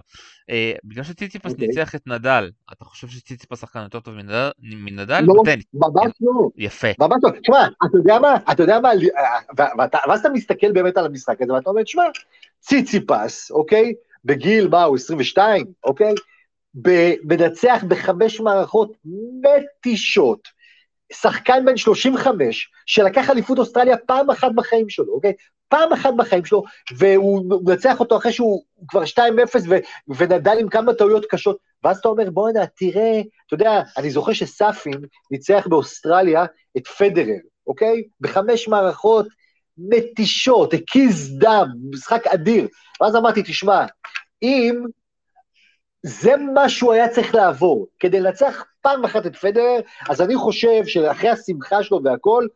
אה, 0.49 0.73
בגלל 0.83 1.03
שציציפס 1.03 1.51
אוקיי. 1.51 1.67
ניצח 1.67 1.95
את 1.95 2.07
נדל, 2.07 2.51
אתה 2.73 2.85
חושב 2.85 3.07
שציציפס 3.07 3.61
שחקן 3.61 3.79
יותר 3.83 3.99
טוב 3.99 4.13
מנדל? 4.13 4.49
מנדל? 4.59 5.19
לא, 5.21 5.33
בטניס. 5.43 5.65
ממש 5.73 6.11
לא. 6.21 6.49
יפה. 6.57 6.87
ממש 6.99 7.17
לא. 7.23 7.29
תשמע, 7.41 7.65
אתה 7.85 7.97
יודע 7.97 8.19
מה, 8.19 8.35
אתה 8.51 8.63
יודע 8.63 8.79
מה, 8.79 8.89
ואתה- 9.77 9.97
ואז 10.07 10.19
אתה 10.19 10.29
מסתכל 10.29 10.71
באמת 10.71 10.97
על 10.97 11.05
המשחק 11.05 11.41
הזה, 11.41 11.53
ואתה 11.53 11.69
אומר, 11.69 11.83
תשמע, 11.83 12.03
ציציפס, 12.59 13.51
אוקיי? 13.51 13.93
בגיל, 14.25 14.67
מה, 14.67 14.83
הוא 14.83 14.95
22, 14.95 15.65
אוקיי? 15.83 16.13
מנצח 17.23 17.83
בחמש 17.87 18.39
מערכות 18.39 18.97
מתישות. 19.41 20.61
שחקן 21.13 21.65
בן 21.65 21.77
35, 21.77 22.69
שלקח 22.85 23.29
אליפות 23.29 23.59
אוסטרליה 23.59 23.97
פעם 23.97 24.29
אחת 24.29 24.51
בחיים 24.55 24.89
שלו, 24.89 25.13
אוקיי? 25.13 25.33
פעם 25.67 25.93
אחת 25.93 26.13
בחיים 26.17 26.45
שלו, 26.45 26.63
והוא 26.97 27.61
מנצח 27.65 27.99
אותו 27.99 28.17
אחרי 28.17 28.31
שהוא 28.31 28.63
כבר 28.87 29.03
2-0 29.03 29.19
ונדל 30.07 30.57
עם 30.59 30.69
כמה 30.69 30.93
טעויות 30.93 31.25
קשות, 31.29 31.57
ואז 31.83 31.97
אתה 31.97 32.09
אומר, 32.09 32.29
בוא'נה, 32.29 32.65
תראה, 32.65 33.21
אתה 33.47 33.53
יודע, 33.53 33.81
אני 33.97 34.11
זוכר 34.11 34.33
שסאפין 34.33 35.01
ניצח 35.31 35.67
באוסטרליה 35.69 36.45
את 36.77 36.87
פדרר, 36.87 37.37
אוקיי? 37.67 38.03
בחמש 38.19 38.67
מערכות 38.67 39.27
מתישות, 39.77 40.73
הקיז 40.73 41.37
דם, 41.37 41.67
משחק 41.91 42.27
אדיר. 42.27 42.67
ואז 43.01 43.15
אמרתי, 43.15 43.41
תשמע, 43.43 43.85
אם 44.41 44.83
זה 46.03 46.35
מה 46.37 46.69
שהוא 46.69 46.93
היה 46.93 47.09
צריך 47.09 47.35
לעבור, 47.35 47.87
כדי 47.99 48.19
לנצח 48.19 48.63
פעם 48.81 49.05
אחת 49.05 49.25
את 49.25 49.35
פדרר, 49.35 49.79
אז 50.09 50.21
אני 50.21 50.35
חושב 50.35 50.85
שאחרי 50.85 51.29
השמחה 51.29 51.83
שלו 51.83 52.03
והכל, 52.03 52.47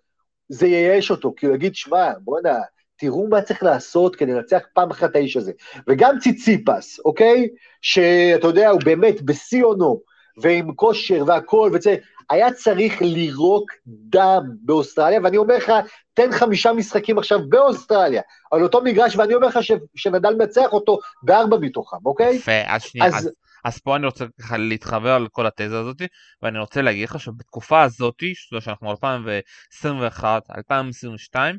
זה 0.49 0.67
ייאש 0.67 1.11
אותו, 1.11 1.33
כי 1.37 1.45
הוא 1.45 1.55
יגיד, 1.55 1.75
שמע, 1.75 2.11
בוא'נה, 2.19 2.59
תראו 2.97 3.27
מה 3.27 3.41
צריך 3.41 3.63
לעשות 3.63 4.15
כדי 4.15 4.31
לנצח 4.31 4.61
פעם 4.73 4.91
אחת 4.91 5.09
את 5.11 5.15
האיש 5.15 5.37
הזה. 5.37 5.51
וגם 5.87 6.19
ציציפס, 6.19 6.99
אוקיי? 7.05 7.47
שאתה 7.81 8.47
יודע, 8.47 8.69
הוא 8.69 8.81
באמת 8.85 9.21
בשיא 9.21 9.63
עונו, 9.63 10.01
ועם 10.41 10.73
כושר 10.75 11.23
והכל, 11.27 11.71
וזה, 11.73 11.95
היה 12.29 12.53
צריך 12.53 13.01
לירוק 13.01 13.71
דם 13.87 14.43
באוסטרליה, 14.61 15.19
ואני 15.23 15.37
אומר 15.37 15.57
לך, 15.57 15.71
תן 16.13 16.31
חמישה 16.31 16.73
משחקים 16.73 17.17
עכשיו 17.17 17.39
באוסטרליה, 17.49 18.21
על 18.51 18.63
אותו 18.63 18.81
מגרש, 18.81 19.15
ואני 19.15 19.33
אומר 19.33 19.47
לך 19.47 19.63
ש, 19.63 19.71
שנדל 19.95 20.35
מנצח 20.35 20.73
אותו 20.73 20.99
בארבע 21.23 21.57
מתוכם, 21.57 21.97
אוקיי? 22.05 22.35
יפה, 22.35 22.61
אז 22.65 22.83
שנייה, 22.83 23.07
אז... 23.07 23.15
אז... 23.15 23.31
אז 23.65 23.79
פה 23.79 23.95
אני 23.95 24.05
רוצה 24.05 24.25
ככה 24.41 24.57
להתחבר 24.57 25.17
לכל 25.19 25.45
התזה 25.47 25.79
הזאת, 25.79 26.01
ואני 26.41 26.59
רוצה 26.59 26.81
להגיד 26.81 27.09
לך 27.09 27.19
שבתקופה 27.19 27.83
הזאת, 27.83 28.23
שאנחנו 28.59 28.91
2021, 28.91 30.43
2022, 30.57 31.57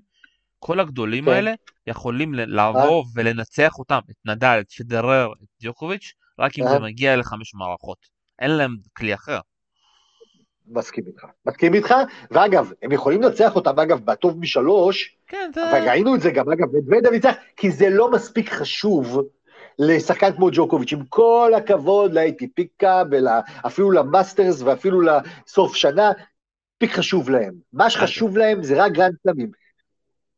כל 0.58 0.80
הגדולים 0.80 1.24
כן. 1.24 1.30
האלה 1.30 1.52
יכולים 1.86 2.34
לעבור 2.34 3.04
אה? 3.04 3.10
ולנצח 3.14 3.78
אותם, 3.78 3.98
את 4.10 4.16
נדל, 4.24 4.58
את 4.60 4.72
פדרר, 4.72 5.32
את 5.32 5.48
דיוקוביץ', 5.60 6.12
רק 6.38 6.58
אם 6.58 6.64
אה? 6.64 6.70
זה 6.70 6.78
מגיע 6.78 7.16
לחמש 7.16 7.54
מערכות. 7.54 7.98
אין 8.38 8.50
להם 8.50 8.76
כלי 8.96 9.14
אחר. 9.14 9.38
מסכים 10.68 11.04
איתך. 11.06 11.24
מסכים 11.46 11.74
איתך, 11.74 11.94
ואגב, 12.30 12.72
הם 12.82 12.92
יכולים 12.92 13.22
לנצח 13.22 13.56
אותם, 13.56 13.80
אגב, 13.80 14.00
בטוב 14.04 14.38
משלוש, 14.38 15.16
כן, 15.26 15.50
זה... 15.54 15.60
וראינו 15.60 16.14
את 16.14 16.20
זה 16.20 16.30
גם, 16.30 16.50
אגב, 16.50 16.66
מדוודב 16.76 17.10
ניצח, 17.10 17.34
כי 17.56 17.70
זה 17.70 17.90
לא 17.90 18.10
מספיק 18.10 18.50
חשוב 18.50 19.22
לשחקן 19.78 20.32
כמו 20.36 20.48
ג'וקוביץ', 20.52 20.92
עם 20.92 21.04
כל 21.08 21.52
הכבוד 21.56 22.12
ל-ATP 22.12 22.64
קאב, 22.76 23.06
אפילו 23.66 23.90
למאסטרס 23.90 24.62
ואפילו 24.62 25.00
לסוף 25.00 25.74
שנה, 25.74 26.12
מספיק 26.82 26.96
חשוב 26.96 27.30
להם. 27.30 27.54
מה 27.72 27.90
שחשוב 27.90 28.36
להם 28.36 28.62
זה 28.62 28.84
רק 28.84 28.92
גרנד 28.92 29.14
סלמים. 29.22 29.50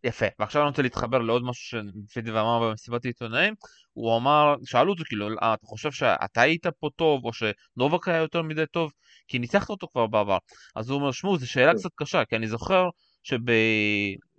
יפה, 0.04 0.26
ועכשיו 0.38 0.62
אני 0.62 0.68
רוצה 0.68 0.82
להתחבר 0.82 1.18
לעוד 1.18 1.42
משהו 1.44 1.80
שמדוודב 2.08 2.40
אמר 2.40 2.70
במסיבת 2.70 3.04
העיתונאים, 3.04 3.54
הוא 3.92 4.16
אמר, 4.16 4.54
שאלו 4.64 4.92
אותו 4.92 5.04
כאילו, 5.04 5.28
אה, 5.42 5.54
אתה 5.54 5.66
חושב 5.66 5.90
שאתה 5.90 6.40
היית 6.40 6.66
פה 6.66 6.88
טוב, 6.96 7.24
או 7.24 7.30
שנובק 7.32 8.08
היה 8.08 8.18
יותר 8.18 8.42
מדי 8.42 8.66
טוב, 8.66 8.92
כי 9.28 9.38
ניצחת 9.38 9.70
אותו 9.70 9.86
כבר 9.92 10.06
בעבר. 10.06 10.38
אז 10.76 10.90
הוא 10.90 11.00
אומר, 11.00 11.12
שמעו, 11.12 11.38
זו 11.38 11.50
שאלה 11.50 11.72
כן. 11.72 11.78
קצת 11.78 11.90
קשה, 11.94 12.24
כי 12.24 12.36
אני 12.36 12.48
זוכר 12.48 12.88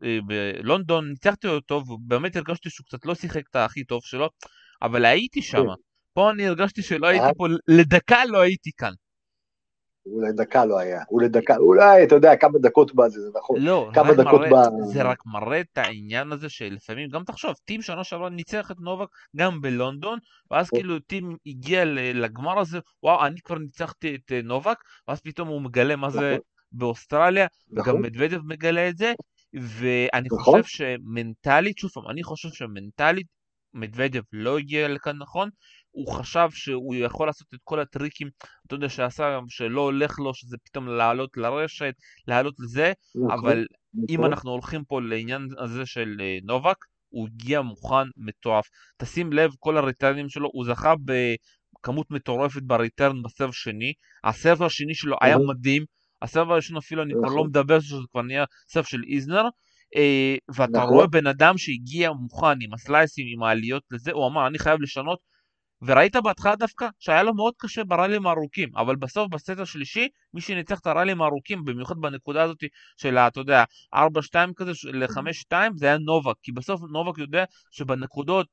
שבלונדון 0.03 1.05
אה, 1.05 1.09
ניצחתי 1.09 1.47
אותו, 1.47 1.83
ובאמת 1.87 2.35
הרגשתי 2.35 2.69
שהוא 2.69 2.85
קצת 2.85 3.05
לא 3.05 3.15
שיחק 3.15 3.43
את 3.51 3.55
הכי 3.55 3.83
טוב 3.83 4.01
שלו, 4.03 4.29
אבל 4.81 5.05
הייתי 5.05 5.41
שם. 5.41 5.57
כן. 5.57 5.63
פה 6.13 6.31
אני 6.31 6.47
הרגשתי 6.47 6.81
שלא 6.81 7.07
הייתי 7.07 7.25
אה? 7.25 7.33
פה, 7.37 7.47
לדקה 7.67 8.25
לא 8.25 8.41
הייתי 8.41 8.71
כאן. 8.77 8.93
הוא 10.11 10.23
לדקה 10.23 10.65
לא 10.65 10.79
היה, 10.79 11.01
הוא 11.07 11.21
לדקה, 11.21 11.57
אולי, 11.57 12.03
אתה 12.03 12.15
יודע, 12.15 12.35
כמה 12.35 12.59
דקות 12.59 12.95
בזה, 12.95 13.21
זה 13.21 13.29
נכון. 13.39 13.61
לא, 13.61 13.89
כמה 13.93 14.13
דקות 14.13 14.41
מראה, 14.41 14.69
ב... 14.69 14.83
זה 14.93 15.03
רק 15.03 15.23
מראה 15.25 15.59
את 15.59 15.77
העניין 15.77 16.31
הזה 16.31 16.49
שלפעמים, 16.49 17.09
גם 17.09 17.23
תחשוב, 17.23 17.53
טים 17.65 17.81
שנה 17.81 18.03
שעברה 18.03 18.29
ניצח 18.29 18.71
את 18.71 18.75
נובק 18.79 19.07
גם 19.35 19.61
בלונדון, 19.61 20.19
ואז 20.51 20.69
כאילו 20.69 20.99
טים 20.99 21.35
הגיע 21.45 21.85
לגמר 22.13 22.59
הזה, 22.59 22.79
וואו, 23.03 23.25
אני 23.25 23.41
כבר 23.41 23.57
ניצחתי 23.57 24.15
את 24.15 24.31
אה, 24.31 24.41
נובק, 24.43 24.77
ואז 25.07 25.21
פתאום 25.21 25.47
הוא 25.47 25.61
מגלה 25.61 25.95
מה 25.95 26.09
זה 26.09 26.19
נכון. 26.19 26.39
באוסטרליה, 26.71 27.47
נכון. 27.71 27.93
וגם 27.93 28.01
מדוודב 28.01 28.41
מגלה 28.43 28.89
את 28.89 28.97
זה, 28.97 29.13
ואני 29.53 30.27
נכון. 30.31 30.61
חושב 30.61 30.63
שמנטלית, 30.63 31.77
שוב 31.77 31.91
פעם, 31.91 32.09
אני 32.09 32.23
חושב 32.23 32.49
שמנטלית 32.49 33.27
מדוודב 33.73 34.21
לא 34.33 34.57
הגיע 34.57 34.87
לכאן 34.87 35.17
נכון, 35.17 35.49
הוא 35.91 36.13
חשב 36.13 36.47
שהוא 36.51 36.95
יכול 36.95 37.27
לעשות 37.27 37.47
את 37.53 37.59
כל 37.63 37.79
הטריקים, 37.79 38.29
אתה 38.67 38.75
יודע, 38.75 38.89
שעשה, 38.89 39.39
שלא 39.49 39.81
הולך 39.81 40.19
לו, 40.19 40.33
שזה 40.33 40.57
פתאום 40.65 40.87
לעלות 40.87 41.37
לרשת, 41.37 41.93
לעלות 42.27 42.53
לזה, 42.59 42.93
נכון, 43.15 43.31
אבל 43.31 43.65
נכון. 43.93 44.05
אם 44.09 44.25
אנחנו 44.25 44.51
הולכים 44.51 44.83
פה 44.83 45.01
לעניין 45.01 45.47
הזה 45.57 45.85
של 45.85 46.17
אה, 46.19 46.37
נובק, 46.43 46.77
הוא 47.09 47.27
הגיע 47.27 47.61
מוכן 47.61 48.07
מטורף. 48.17 48.65
תשים 48.97 49.33
לב, 49.33 49.51
כל 49.59 49.77
הריטרנים 49.77 50.29
שלו, 50.29 50.49
הוא 50.53 50.65
זכה 50.65 50.93
בכמות 51.05 52.11
מטורפת 52.11 52.61
בריטרן 52.63 53.23
בסרב 53.23 53.51
שני, 53.51 53.93
הסרב 54.23 54.63
השני 54.63 54.95
שלו 54.95 55.17
היה 55.21 55.37
מדהים, 55.37 55.85
הסרב 56.21 56.51
הראשון 56.51 56.77
אפילו 56.77 57.03
אני 57.03 57.13
כבר 57.13 57.27
לא 57.27 57.33
נכון. 57.33 57.47
מדבר, 57.47 57.79
שזה 57.79 57.97
כבר 58.11 58.21
נהיה 58.21 58.45
סרב 58.69 58.83
של 58.83 59.01
איזנר, 59.07 59.43
אה, 59.95 60.35
ואתה 60.55 60.81
רואה 60.81 61.07
בן 61.07 61.27
אדם 61.27 61.57
שהגיע 61.57 62.11
מוכן 62.11 62.61
עם 62.61 62.73
הסלייסים, 62.73 63.25
עם 63.33 63.43
העליות 63.43 63.83
לזה, 63.91 64.11
הוא 64.11 64.27
אמר, 64.27 64.47
אני 64.47 64.59
חייב 64.59 64.81
לשנות, 64.81 65.19
וראית 65.81 66.15
בהתחלה 66.15 66.55
דווקא 66.55 66.87
שהיה 66.99 67.23
לו 67.23 67.33
מאוד 67.33 67.53
קשה 67.57 67.83
בראלים 67.83 68.27
הארוכים, 68.27 68.69
אבל 68.75 68.95
בסוף 68.95 69.29
בסט 69.31 69.59
השלישי, 69.59 70.07
מי 70.33 70.41
שניצח 70.41 70.79
את 70.79 70.87
הראלים 70.87 71.21
הארוכים, 71.21 71.65
במיוחד 71.65 71.95
בנקודה 71.97 72.43
הזאת 72.43 72.63
של, 72.97 73.17
אתה 73.17 73.39
יודע, 73.39 73.63
4-2 73.95 73.99
כזה 74.55 74.71
ל-5-2, 74.83 75.53
זה 75.75 75.85
היה 75.85 75.97
נובק, 75.97 76.35
כי 76.43 76.51
בסוף 76.51 76.81
נובק 76.91 77.17
יודע 77.17 77.43
שבנקודות, 77.71 78.47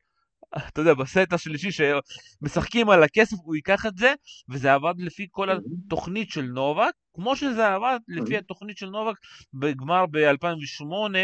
אתה 0.68 0.80
יודע, 0.80 0.94
בסט 0.94 1.32
השלישי 1.32 1.68
שמשחקים 1.72 2.90
על 2.90 3.02
הכסף, 3.02 3.36
הוא 3.42 3.54
ייקח 3.54 3.86
את 3.86 3.96
זה, 3.96 4.14
וזה 4.48 4.74
עבד 4.74 4.94
לפי 4.98 5.26
כל 5.30 5.48
התוכנית 5.50 6.30
של 6.30 6.42
נובק, 6.42 6.92
כמו 7.14 7.36
שזה 7.36 7.74
עבד 7.74 7.98
לפי 8.08 8.36
התוכנית 8.36 8.76
של 8.78 8.86
נובק 8.86 9.14
בגמר 9.54 10.06
ב-2008, 10.10 11.16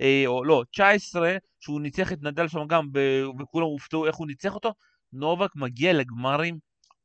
אה, 0.00 0.22
או 0.26 0.44
לא, 0.44 0.62
19, 0.72 1.36
שהוא 1.60 1.80
ניצח 1.80 2.12
את 2.12 2.22
נדל 2.22 2.48
שם 2.48 2.66
גם, 2.68 2.88
וכולם 3.40 3.66
הופתעו 3.66 4.06
איך 4.06 4.16
הוא 4.16 4.26
ניצח 4.26 4.54
אותו, 4.54 4.72
נובק 5.12 5.56
מגיע 5.56 5.92
לגמרים, 5.92 6.58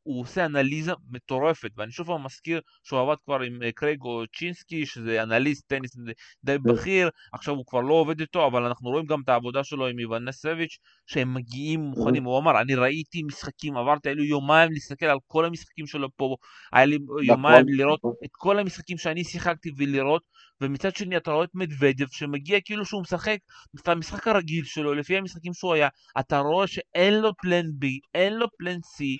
הוא 0.03 0.22
עושה 0.22 0.45
אנליזה 0.45 0.91
מטורפת, 1.10 1.69
ואני 1.77 1.91
שוב 1.91 2.07
פעם 2.07 2.24
מזכיר 2.24 2.62
שהוא 2.83 3.00
עבד 3.00 3.15
כבר 3.25 3.41
עם 3.41 3.63
אה, 3.63 3.72
קרייג 3.72 4.00
צ'ינסקי, 4.38 4.86
שזה 4.86 5.24
אנליסט 5.24 5.67
טניס 5.67 5.95
די 6.43 6.57
כן. 6.63 6.74
בכיר, 6.74 7.10
עכשיו 7.33 7.55
הוא 7.55 7.65
כבר 7.65 7.81
לא 7.81 7.93
עובד 7.93 8.19
איתו, 8.19 8.48
אבל 8.48 8.63
אנחנו 8.63 8.89
רואים 8.89 9.05
גם 9.05 9.22
את 9.24 9.29
העבודה 9.29 9.63
שלו 9.63 9.88
עם 9.88 10.00
איוון 10.00 10.27
נסביץ', 10.27 10.77
שהם 11.05 11.33
מגיעים 11.33 11.79
מוכנים, 11.79 12.24
הוא 12.24 12.39
אמר, 12.39 12.62
אני 12.62 12.75
ראיתי 12.75 13.24
משחקים, 13.24 13.77
עברתי, 13.77 14.10
היה 14.10 14.15
לי 14.15 14.25
יומיים 14.25 14.72
להסתכל 14.72 15.05
על 15.05 15.17
כל 15.27 15.45
המשחקים 15.45 15.88
שלו 15.88 16.10
פה, 16.15 16.36
היה 16.74 16.86
לי 16.86 16.98
נכון, 17.03 17.24
יומיים 17.24 17.65
לראות 17.67 18.00
נכון. 18.00 18.13
את 18.25 18.29
כל 18.31 18.60
המשחקים 18.60 18.98
שאני 18.98 19.24
שיחקתי 19.24 19.69
ולראות, 19.77 20.22
ומצד 20.62 20.95
שני 20.95 21.17
אתה 21.17 21.31
רואה 21.31 21.45
את 21.45 21.55
מדוודב 21.55 22.07
שמגיע 22.12 22.60
כאילו 22.65 22.86
שהוא 22.86 23.01
משחק 23.01 23.38
את 23.81 23.88
המשחק 23.88 24.27
הרגיל 24.27 24.65
שלו 24.65 24.93
לפי 24.93 25.17
המשחקים 25.17 25.53
שהוא 25.53 25.74
היה, 25.74 25.88
אתה 26.19 26.39
רואה 26.39 26.67
שאין 26.67 27.13
לו 27.13 27.31
פלן 27.41 27.65
בי, 27.74 28.00
אין 28.13 28.33
לו 28.33 28.48
פלן 28.57 28.79
סי, 28.81 29.17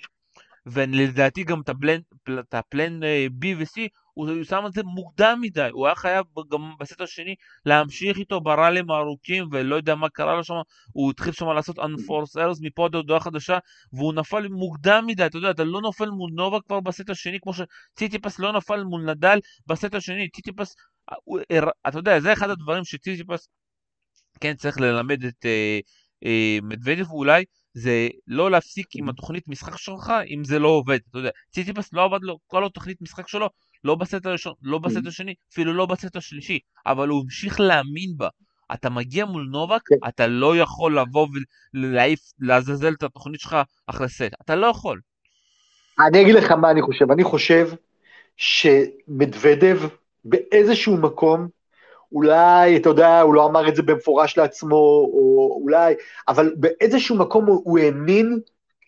ולדעתי 0.66 1.44
גם 1.44 1.60
את 1.60 2.54
הפלן 2.54 3.02
אה, 3.02 3.26
B 3.42 3.44
ו-C 3.58 3.88
הוא 4.14 4.44
שם 4.44 4.62
את 4.66 4.72
זה 4.72 4.82
מוקדם 4.82 5.38
מדי, 5.42 5.68
הוא 5.72 5.86
היה 5.86 5.94
חייב 5.94 6.26
גם 6.52 6.72
בסט 6.80 7.00
השני 7.00 7.34
להמשיך 7.66 8.18
איתו 8.18 8.40
בראלים 8.40 8.90
הארוכים 8.90 9.48
ולא 9.52 9.76
יודע 9.76 9.94
מה 9.94 10.08
קרה 10.08 10.34
לו 10.34 10.44
שם, 10.44 10.54
הוא 10.92 11.10
התחיל 11.10 11.32
שם 11.32 11.46
לעשות 11.46 11.78
unforced 11.78 12.36
errors 12.36 12.58
מפה 12.60 12.86
עד 12.86 12.94
הודעה 12.94 13.20
חדשה 13.20 13.58
והוא 13.92 14.14
נפל 14.14 14.48
מוקדם 14.48 15.04
מדי, 15.06 15.26
אתה 15.26 15.38
יודע, 15.38 15.50
אתה 15.50 15.64
לא 15.64 15.80
נופל 15.80 16.10
מול 16.10 16.30
נובק 16.34 16.58
כבר 16.66 16.80
בסט 16.80 17.10
השני 17.10 17.38
כמו 17.42 17.52
שציטיפס 17.54 18.38
לא 18.38 18.52
נפל 18.52 18.84
מול 18.84 19.10
נדל 19.10 19.38
בסט 19.66 19.94
השני, 19.94 20.28
ציטיפס, 20.28 20.74
אתה 21.88 21.98
יודע, 21.98 22.20
זה 22.20 22.32
אחד 22.32 22.50
הדברים 22.50 22.84
שציטיפס 22.84 23.48
כן 24.40 24.54
צריך 24.54 24.80
ללמד 24.80 25.24
את 25.24 25.46
אה, 25.46 25.78
אה, 26.24 26.58
מדוודב 26.62 27.10
אולי 27.10 27.44
זה 27.74 28.08
לא 28.26 28.50
להפסיק 28.50 28.86
עם 28.94 29.08
התוכנית 29.08 29.48
משחק 29.48 29.76
שלך 29.76 30.12
אם 30.34 30.44
זה 30.44 30.58
לא 30.58 30.68
עובד, 30.68 30.98
אתה 31.10 31.18
יודע, 31.18 31.30
ציטיפס 31.50 31.92
לא 31.92 32.04
עבד 32.04 32.18
לו 32.22 32.38
כל 32.46 32.66
התוכנית 32.66 33.02
משחק 33.02 33.28
שלו, 33.28 33.50
לא 33.84 33.94
בסט 33.94 34.26
הראשון, 34.26 34.54
לא 34.62 34.78
בסט. 34.78 35.06
השני, 35.06 35.34
אפילו 35.52 35.74
לא 35.74 35.86
בסט 35.86 36.16
השלישי, 36.16 36.58
אבל 36.86 37.08
הוא 37.08 37.22
המשיך 37.22 37.60
להאמין 37.60 38.16
בה. 38.16 38.28
אתה 38.74 38.90
מגיע 38.90 39.24
מול 39.24 39.48
נובק, 39.52 39.80
כן. 39.86 40.08
אתה 40.08 40.26
לא 40.26 40.56
יכול 40.56 40.98
לבוא 40.98 41.28
ולהעיף, 41.74 42.20
לעזאזל 42.40 42.92
את 42.92 43.02
התוכנית 43.02 43.40
שלך 43.40 43.56
אחרי 43.86 44.08
סט, 44.08 44.30
אתה 44.42 44.54
לא 44.54 44.66
יכול. 44.66 45.00
אני 46.06 46.22
אגיד 46.22 46.34
לך 46.34 46.50
מה 46.50 46.70
אני 46.70 46.82
חושב, 46.82 47.10
אני 47.10 47.24
חושב 47.24 47.68
שמדוודב 48.36 49.78
באיזשהו 50.24 50.96
מקום 50.96 51.48
אולי, 52.14 52.76
אתה 52.76 52.88
יודע, 52.88 53.20
הוא 53.20 53.34
לא 53.34 53.46
אמר 53.46 53.68
את 53.68 53.76
זה 53.76 53.82
במפורש 53.82 54.38
לעצמו, 54.38 54.76
או 55.12 55.58
אולי, 55.62 55.94
אבל 56.28 56.54
באיזשהו 56.56 57.16
מקום 57.16 57.46
הוא, 57.46 57.62
הוא 57.64 57.78
האמין 57.78 58.40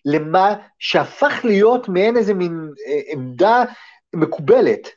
למה 0.05 0.55
שהפך 0.79 1.41
להיות 1.45 1.89
מעין 1.89 2.17
איזה 2.17 2.35
מין 2.35 2.71
אה, 2.87 3.01
עמדה 3.13 3.65
מקובלת, 4.15 4.89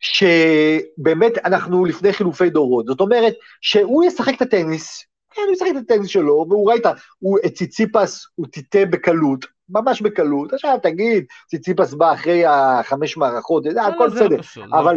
שבאמת 0.00 1.38
אנחנו 1.44 1.84
לפני 1.84 2.12
חילופי 2.12 2.50
דורות. 2.50 2.86
זאת 2.86 3.00
אומרת, 3.00 3.34
שהוא 3.60 4.04
ישחק 4.04 4.34
את 4.36 4.42
הטניס, 4.42 5.04
כן, 5.30 5.42
הוא 5.46 5.52
ישחק 5.52 5.68
את 5.76 5.82
הטניס 5.82 6.08
שלו, 6.08 6.46
והוא 6.48 6.70
ראית, 6.70 6.84
הוא, 7.18 7.38
את 7.46 7.54
ציציפס 7.54 8.26
הוא 8.34 8.46
טיטה 8.46 8.84
בקלות, 8.90 9.46
ממש 9.68 10.02
בקלות. 10.02 10.52
עכשיו 10.52 10.78
תגיד, 10.82 11.24
ציציפס 11.50 11.94
בא 11.94 12.12
אחרי 12.12 12.44
החמש 12.46 13.16
מערכות, 13.16 13.64
זה 13.64 13.82
הכל 13.82 14.06
לא, 14.06 14.14
לא 14.14 14.26
בסדר, 14.26 14.64
לא 14.66 14.80
אבל. 14.80 14.96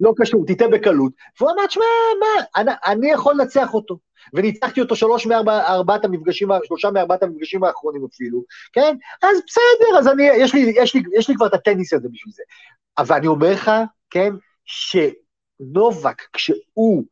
לא 0.00 0.12
קשור, 0.16 0.46
טיטה 0.46 0.68
בקלות. 0.68 1.12
והוא 1.40 1.50
אמר, 1.50 1.66
תשמע, 1.66 1.84
מה, 2.20 2.44
אני, 2.56 2.72
אני 2.86 3.10
יכול 3.10 3.34
לנצח 3.38 3.74
אותו. 3.74 3.98
וניצחתי 4.34 4.80
אותו 4.80 4.96
שלוש 4.96 5.26
מארבע, 5.26 5.60
ארבעת 5.60 6.04
המפגשים, 6.04 6.48
שלושה 6.64 6.90
מארבעת 6.90 7.22
המפגשים 7.22 7.64
האחרונים 7.64 8.04
אפילו, 8.04 8.44
כן? 8.72 8.96
אז 9.22 9.38
בסדר, 9.46 9.98
אז 9.98 10.08
אני, 10.08 10.22
יש 10.22 10.54
לי, 10.54 10.72
יש 10.76 10.94
לי, 10.94 11.02
יש 11.18 11.28
לי 11.28 11.34
כבר 11.34 11.46
את 11.46 11.54
הטניס 11.54 11.92
הזה 11.92 12.08
בשביל 12.12 12.32
זה. 12.32 12.42
אבל 12.98 13.16
אני 13.16 13.26
אומר 13.26 13.52
לך, 13.52 13.70
כן, 14.10 14.32
שנובק, 14.64 16.22
כשהוא 16.32 17.04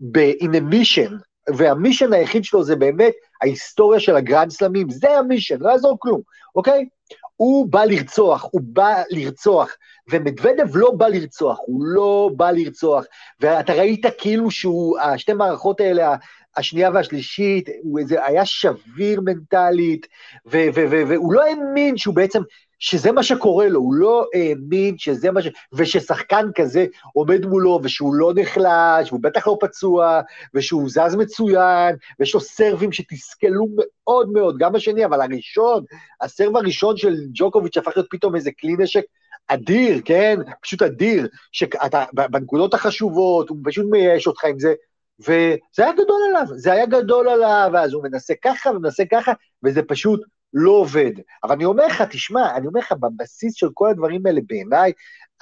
ב-in 0.00 0.50
a 0.52 0.74
mission, 0.74 1.12
והמישן 1.56 2.12
היחיד 2.12 2.44
שלו 2.44 2.64
זה 2.64 2.76
באמת 2.76 3.12
ההיסטוריה 3.42 4.00
של 4.00 4.16
הגרנד 4.16 4.50
סלמים, 4.50 4.90
זה 4.90 5.18
המישן, 5.18 5.56
לא 5.60 5.70
יעזור 5.70 5.96
כלום, 6.00 6.20
אוקיי? 6.54 6.88
הוא 7.36 7.66
בא 7.70 7.84
לרצוח, 7.84 8.48
הוא 8.50 8.60
בא 8.64 9.02
לרצוח, 9.10 9.76
ומדוודב 10.10 10.76
לא 10.76 10.90
בא 10.90 11.08
לרצוח, 11.08 11.58
הוא 11.66 11.84
לא 11.84 12.30
בא 12.36 12.50
לרצוח, 12.50 13.04
ואתה 13.40 13.72
ראית 13.72 14.06
כאילו 14.18 14.50
שהוא, 14.50 14.98
השתי 14.98 15.32
מערכות 15.32 15.80
האלה, 15.80 16.14
השנייה 16.56 16.90
והשלישית, 16.94 17.68
איזה, 17.98 18.26
היה 18.26 18.46
שביר 18.46 19.20
מנטלית, 19.20 20.06
והוא 20.46 21.32
לא 21.32 21.42
האמין 21.44 21.96
שהוא 21.96 22.14
בעצם, 22.14 22.42
שזה 22.78 23.12
מה 23.12 23.22
שקורה 23.22 23.68
לו, 23.68 23.80
הוא 23.80 23.94
לא 23.94 24.26
האמין 24.34 24.98
שזה 24.98 25.30
מה 25.30 25.42
ש... 25.42 25.48
וששחקן 25.72 26.46
כזה 26.54 26.86
עומד 27.12 27.46
מולו, 27.46 27.80
ושהוא 27.82 28.14
לא 28.14 28.32
נחלש, 28.34 29.12
והוא 29.12 29.22
בטח 29.22 29.46
לא 29.46 29.58
פצוע, 29.60 30.20
ושהוא 30.54 30.88
זז 30.88 31.14
מצוין, 31.18 31.96
ויש 32.20 32.34
לו 32.34 32.40
סרבים 32.40 32.92
שתסכלו 32.92 33.66
מאוד 33.76 34.32
מאוד, 34.32 34.58
גם 34.58 34.74
השני, 34.74 35.04
אבל 35.04 35.20
הראשון, 35.20 35.84
הסרב 36.20 36.56
הראשון 36.56 36.96
של 36.96 37.14
ג'וקוביץ' 37.34 37.76
הפך 37.76 37.92
להיות 37.96 38.08
פתאום 38.10 38.36
איזה 38.36 38.50
כלי 38.60 38.76
נשק 38.78 39.02
אדיר, 39.48 40.00
כן? 40.04 40.38
פשוט 40.62 40.82
אדיר, 40.82 41.28
שאתה, 41.52 42.04
בנקודות 42.12 42.74
החשובות, 42.74 43.48
הוא 43.48 43.58
פשוט 43.64 43.86
מייאש 43.90 44.26
אותך 44.26 44.44
עם 44.44 44.58
זה, 44.58 44.74
וזה 45.20 45.82
היה 45.82 45.92
גדול 45.92 46.20
עליו, 46.28 46.46
זה 46.56 46.72
היה 46.72 46.86
גדול 46.86 47.28
עליו, 47.28 47.70
ואז 47.72 47.92
הוא 47.92 48.02
מנסה 48.02 48.34
ככה 48.44 48.70
ומנסה 48.70 49.02
ככה, 49.10 49.32
וזה 49.64 49.82
פשוט 49.82 50.20
לא 50.54 50.70
עובד. 50.70 51.12
אבל 51.44 51.54
אני 51.54 51.64
אומר 51.64 51.86
לך, 51.86 52.02
תשמע, 52.02 52.56
אני 52.56 52.66
אומר 52.66 52.80
לך, 52.80 52.92
בבסיס 52.92 53.54
של 53.54 53.68
כל 53.74 53.88
הדברים 53.90 54.26
האלה 54.26 54.40
בעיניי, 54.46 54.92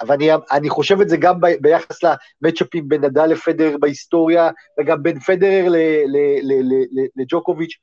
ואני 0.07 0.29
אני 0.51 0.69
חושב 0.69 1.01
את 1.01 1.09
זה 1.09 1.17
גם 1.17 1.41
ב, 1.41 1.47
ביחס 1.61 1.99
למצ'אפים 2.41 2.87
בין 2.89 3.05
נדל 3.05 3.25
לפדרר 3.25 3.77
בהיסטוריה, 3.77 4.49
וגם 4.79 5.03
בין 5.03 5.19
פדרר 5.19 5.71
לג'וקוביץ', 7.15 7.73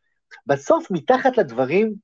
בסוף 0.47 0.91
מתחת 0.91 1.39
לדברים, 1.39 1.95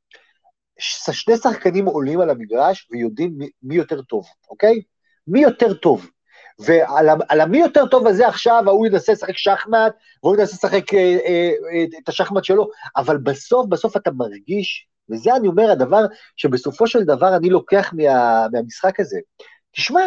שני 0.78 1.37
שחקנים 1.37 1.87
עולים 1.87 2.21
על 2.21 2.30
המגרש 2.30 2.88
ויודעים 2.90 3.35
מי, 3.38 3.49
מי 3.62 3.75
יותר 3.75 4.02
טוב, 4.02 4.26
אוקיי? 4.50 4.80
מי 5.26 5.40
יותר 5.40 5.75
טוב. 5.75 6.11
ועל 6.58 7.40
המי 7.40 7.58
יותר 7.58 7.86
טוב 7.86 8.06
הזה 8.06 8.28
עכשיו, 8.28 8.62
ההוא 8.66 8.86
ינסה 8.86 9.12
לשחק 9.12 9.36
שחמט, 9.36 9.92
והוא 10.22 10.36
ינסה 10.36 10.54
לשחק 10.54 10.94
אה, 10.94 10.98
אה, 10.98 11.50
אה, 11.72 11.84
את 12.02 12.08
השחמט 12.08 12.44
שלו, 12.44 12.68
אבל 12.96 13.16
בסוף, 13.16 13.66
בסוף 13.66 13.96
אתה 13.96 14.10
מרגיש, 14.10 14.88
וזה 15.10 15.36
אני 15.36 15.48
אומר, 15.48 15.70
הדבר 15.70 16.04
שבסופו 16.36 16.86
של 16.86 17.04
דבר 17.04 17.36
אני 17.36 17.50
לוקח 17.50 17.92
מה, 17.92 18.46
מהמשחק 18.52 19.00
הזה. 19.00 19.18
תשמע, 19.72 20.00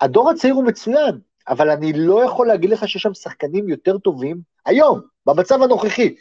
הדור 0.00 0.30
הצעיר 0.30 0.54
הוא 0.54 0.64
מצוין, 0.64 1.18
אבל 1.48 1.70
אני 1.70 1.92
לא 1.92 2.24
יכול 2.24 2.46
להגיד 2.46 2.70
לך 2.70 2.88
שיש 2.88 3.02
שם 3.02 3.14
שחקנים 3.14 3.68
יותר 3.68 3.98
טובים, 3.98 4.40
היום, 4.66 5.00
במצב 5.26 5.62
הנוכחי, 5.62 6.14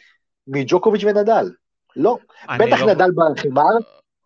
מג'וקוביץ' 0.47 1.03
ונדל. 1.03 1.51
לא. 1.95 2.17
בטח 2.59 2.81
לא- 2.81 2.93
נדל 2.93 3.09
בחימר, 3.15 3.63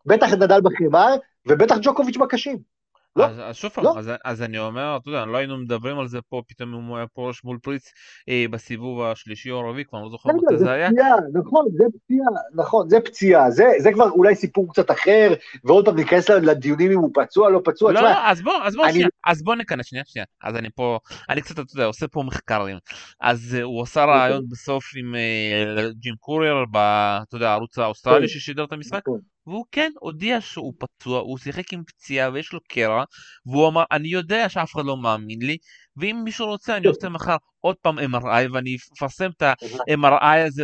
בטח 0.05 0.33
נדל 0.33 0.61
בחימר, 0.61 1.15
ובטח 1.47 1.75
ג'וקוביץ' 1.81 2.17
בקשים. 2.17 2.73
לא, 3.15 3.25
אז, 3.25 3.39
אז 3.43 3.55
שוב 3.55 3.71
פעם, 3.71 3.83
לא. 3.83 3.93
אז, 3.97 4.11
אז 4.25 4.41
אני 4.41 4.59
אומר, 4.59 4.97
אתה 5.01 5.09
יודע, 5.09 5.25
לא 5.25 5.37
היינו 5.37 5.57
מדברים 5.57 5.99
על 5.99 6.07
זה 6.07 6.19
פה, 6.29 6.41
פתאום 6.47 6.73
אם 6.75 6.83
הוא 6.83 6.97
היה 6.97 7.07
פורש 7.07 7.43
מול 7.43 7.57
פריץ 7.63 7.91
אה, 8.29 8.45
בסיבוב 8.51 9.01
השלישי 9.01 9.51
או 9.51 9.59
הרביעי, 9.59 9.85
כבר 9.85 10.01
לא 10.01 10.09
זוכר 10.09 10.29
מתי 10.29 10.57
זה 10.57 10.71
היה. 10.71 10.89
פציעה, 10.89 11.09
נכון, 11.33 11.65
זה 11.77 11.83
פציעה, 11.95 12.27
נכון, 12.55 12.89
זה 12.89 12.99
פציעה, 13.05 13.51
זה, 13.51 13.65
זה 13.79 13.91
כבר 13.93 14.09
אולי 14.09 14.35
סיפור 14.35 14.73
קצת 14.73 14.91
אחר, 14.91 15.33
ועוד 15.63 15.85
פעם 15.85 15.95
ניכנס 15.95 16.29
לדיונים 16.29 16.91
אם 16.91 16.99
הוא 16.99 17.11
פצוע, 17.13 17.49
לא 17.49 17.61
פצוע, 17.65 17.91
לא, 17.91 17.97
תשמע, 17.99 18.09
לא, 18.09 18.29
אז 18.29 18.41
בוא, 18.41 18.53
אז 18.63 18.75
בוא, 18.75 18.85
אני- 18.85 18.93
שנייה, 18.93 19.07
אז 19.27 19.43
בוא 19.43 19.55
ניכנס, 19.55 19.85
שנייה, 19.85 20.03
שנייה, 20.07 20.25
אז 20.43 20.55
אני 20.55 20.69
פה, 20.75 20.99
אני 21.29 21.41
קצת, 21.41 21.59
אתה 21.59 21.73
יודע, 21.73 21.85
עושה 21.85 22.07
פה 22.07 22.23
מחקרים, 22.23 22.77
אז 23.21 23.55
אה, 23.59 23.63
הוא 23.63 23.81
עשה 23.81 24.05
ריאיון 24.05 24.43
בסוף 24.49 24.83
עם 24.97 25.15
אה, 25.15 25.89
ג'ים 25.99 26.15
קורייר, 26.19 26.55
אתה 26.71 27.35
יודע, 27.35 27.49
הערוץ 27.49 27.77
האוסטרלי 27.77 28.21
כן. 28.21 28.27
ששידר 28.27 28.63
את 28.63 28.71
המשחק, 28.71 29.01
נכון. 29.07 29.32
והוא 29.47 29.65
כן 29.71 29.91
הודיע 29.99 30.41
שהוא 30.41 30.73
פצוע, 30.77 31.19
הוא 31.19 31.37
שיחק 31.37 31.73
עם 31.73 31.83
פציעה 31.83 32.29
ויש 32.33 32.53
לו 32.53 32.59
קרע, 32.67 33.03
והוא 33.45 33.67
אמר, 33.67 33.83
אני 33.91 34.07
יודע 34.07 34.49
שאף 34.49 34.75
אחד 34.75 34.85
לא 34.85 34.97
מאמין 34.97 35.39
לי, 35.41 35.57
ואם 35.97 36.21
מישהו 36.23 36.45
רוצה 36.45 36.77
אני 36.77 36.87
עושה 36.87 37.09
מחר 37.09 37.35
עוד 37.61 37.75
פעם 37.81 37.99
MRI, 37.99 38.51
ואני 38.53 38.77
אפרסם 38.97 39.29
את 39.37 39.41
ה-MRI 39.41 40.37
הזה 40.47 40.63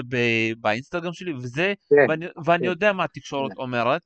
באינסטגרם 0.61 1.13
שלי, 1.13 1.33
וזה, 1.33 1.73
כן, 1.89 1.95
ואני, 2.09 2.25
ואני 2.45 2.59
כן. 2.59 2.65
יודע 2.65 2.93
מה 2.93 3.03
התקשורת 3.03 3.51
אומרת, 3.57 4.01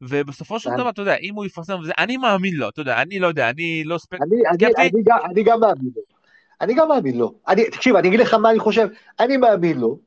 ובסופו 0.00 0.60
של. 0.60 0.70
דבר, 0.78 0.88
אתה 0.88 1.02
יודע, 1.02 1.16
אם 1.16 1.34
הוא 1.34 1.44
יפרסם 1.44 1.78
וזה, 1.80 1.92
אני 1.98 2.16
מאמין 2.16 2.54
לו, 2.54 2.68
אתה 2.68 2.80
יודע, 2.80 3.02
אני 3.02 3.18
לא 3.18 3.26
יודע, 3.26 3.50
אני 3.50 3.84
לא 3.84 3.98
ספק... 3.98 4.18
אני, 4.22 4.36
אני, 4.48 4.58
סקפטי? 4.58 4.82
אני, 4.82 5.02
גם, 5.04 5.18
אני 5.30 5.42
גם 5.42 5.60
מאמין 5.60 5.90
לו. 5.96 6.02
אני 6.60 6.74
גם 6.74 6.88
מאמין 6.88 7.18
לו. 7.18 7.34
אני, 7.48 7.70
תקשיב, 7.70 7.96
אני 7.96 8.08
אגיד 8.08 8.20
לך 8.20 8.34
מה 8.34 8.50
אני 8.50 8.58
חושב. 8.58 8.88
אני 9.20 9.36
מאמין 9.36 9.80
לו. 9.80 9.98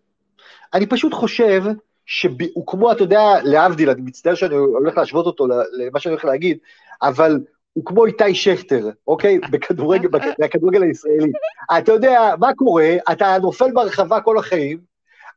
אני 0.74 0.86
פשוט 0.86 1.14
חושב 1.14 1.64
שהוא 2.08 2.68
כמו, 2.68 2.92
אתה 2.92 3.04
יודע, 3.04 3.22
להבדיל, 3.44 3.90
אני 3.90 4.02
מצטער 4.02 4.36
שאני 4.36 4.56
הולך 4.56 4.98
להשוות 4.98 5.26
אותו 5.26 5.48
למה 5.74 6.00
שאני 6.00 6.14
הולך 6.14 6.26
להגיד, 6.26 6.58
אבל 7.02 7.40
הוא 7.74 7.86
כמו 7.86 8.06
איתי 8.06 8.36
שכטר, 8.36 8.90
אוקיי? 9.08 9.40
בכדורגל, 9.52 10.08
בכ- 10.08 10.36
בכדורגל 10.40 10.84
הישראלי. 10.84 11.32
אתה 11.78 11.92
יודע, 11.92 12.34
מה 12.40 12.54
קורה? 12.56 12.96
אתה 13.12 13.38
נופל 13.42 13.72
ברחבה 13.72 14.22
כל 14.22 14.38
החיים, 14.38 14.78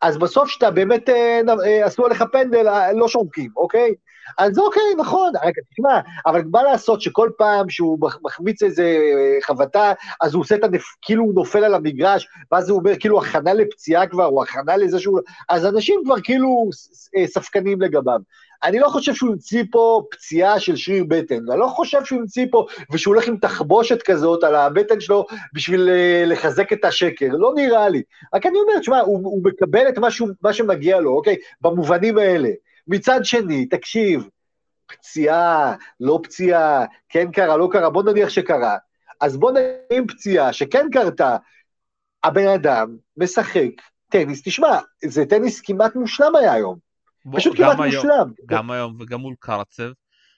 אז 0.02 0.18
בסוף 0.18 0.48
שאתה 0.48 0.70
באמת, 0.70 1.08
אה, 1.08 1.40
אה, 1.66 1.86
עשו 1.86 2.06
עליך 2.06 2.24
פנדל, 2.32 2.68
אה, 2.68 2.92
לא 2.92 3.08
שורקים, 3.08 3.50
אוקיי? 3.56 3.94
אז 4.38 4.58
אוקיי, 4.58 4.82
נכון, 4.98 5.32
רק 5.44 5.54
תשמע, 5.72 6.00
אבל 6.26 6.42
מה 6.50 6.62
לעשות 6.62 7.02
שכל 7.02 7.30
פעם 7.38 7.68
שהוא 7.68 7.98
מח- 8.00 8.18
מחמיץ 8.22 8.62
איזה 8.62 8.82
אה, 8.82 9.42
חבטה, 9.42 9.92
אז 10.20 10.34
הוא 10.34 10.40
עושה 10.40 10.54
את 10.54 10.64
הנפ... 10.64 10.82
כאילו 11.02 11.24
הוא 11.24 11.34
נופל 11.34 11.64
על 11.64 11.74
המגרש, 11.74 12.28
ואז 12.52 12.70
הוא 12.70 12.78
אומר 12.78 12.92
כאילו 13.00 13.20
הכנה 13.20 13.54
לפציעה 13.54 14.06
כבר, 14.06 14.26
או 14.26 14.42
הכנה 14.42 14.76
לזה 14.76 14.98
שהוא... 15.00 15.20
אז 15.48 15.66
אנשים 15.66 16.00
כבר 16.04 16.20
כאילו 16.20 16.70
אה, 17.16 17.26
ספקנים 17.26 17.80
לגביו. 17.82 18.20
אני 18.62 18.78
לא 18.78 18.88
חושב 18.88 19.14
שהוא 19.14 19.30
המציא 19.30 19.64
פה 19.70 20.02
פציעה 20.10 20.60
של 20.60 20.76
שריר 20.76 21.04
בטן, 21.08 21.50
אני 21.50 21.60
לא 21.60 21.66
חושב 21.66 22.04
שהוא 22.04 22.20
המציא 22.20 22.46
פה, 22.50 22.66
ושהוא 22.92 23.14
הולך 23.14 23.28
עם 23.28 23.36
תחבושת 23.36 24.02
כזאת 24.02 24.44
על 24.44 24.54
הבטן 24.54 25.00
שלו 25.00 25.26
בשביל 25.52 25.88
אה, 25.88 26.24
לחזק 26.26 26.72
את 26.72 26.84
השקר, 26.84 27.28
לא 27.32 27.52
נראה 27.56 27.88
לי. 27.88 28.02
רק 28.34 28.46
אני 28.46 28.58
אומר, 28.58 28.78
תשמע, 28.80 29.00
הוא, 29.00 29.18
הוא 29.22 29.44
מקבל 29.44 29.88
את 29.88 29.98
מה, 29.98 30.10
שהוא, 30.10 30.28
מה 30.42 30.52
שמגיע 30.52 31.00
לו, 31.00 31.16
אוקיי? 31.16 31.36
במובנים 31.60 32.18
האלה. 32.18 32.48
מצד 32.86 33.20
שני, 33.22 33.66
תקשיב, 33.66 34.28
פציעה, 34.86 35.74
לא 36.00 36.20
פציעה, 36.22 36.84
כן 37.08 37.32
קרה, 37.32 37.56
לא 37.56 37.68
קרה, 37.72 37.90
בוא 37.90 38.02
נניח 38.02 38.28
שקרה. 38.28 38.76
אז 39.20 39.36
בוא 39.36 39.52
נגיד 39.52 40.10
פציעה 40.10 40.52
שכן 40.52 40.86
קרתה, 40.92 41.36
הבן 42.24 42.48
אדם 42.48 42.96
משחק 43.16 43.70
טניס, 44.08 44.42
תשמע, 44.44 44.78
זה 45.04 45.26
טניס 45.26 45.60
כמעט 45.60 45.94
מושלם 45.94 46.36
היה 46.36 46.52
היום, 46.52 46.78
בוא, 47.24 47.40
פשוט 47.40 47.56
כמעט 47.56 47.80
היום, 47.80 47.86
מושלם. 47.86 48.32
גם 48.46 48.70
היום 48.70 48.96
וגם 49.00 49.20
מול 49.20 49.34
קרצב, 49.38 49.90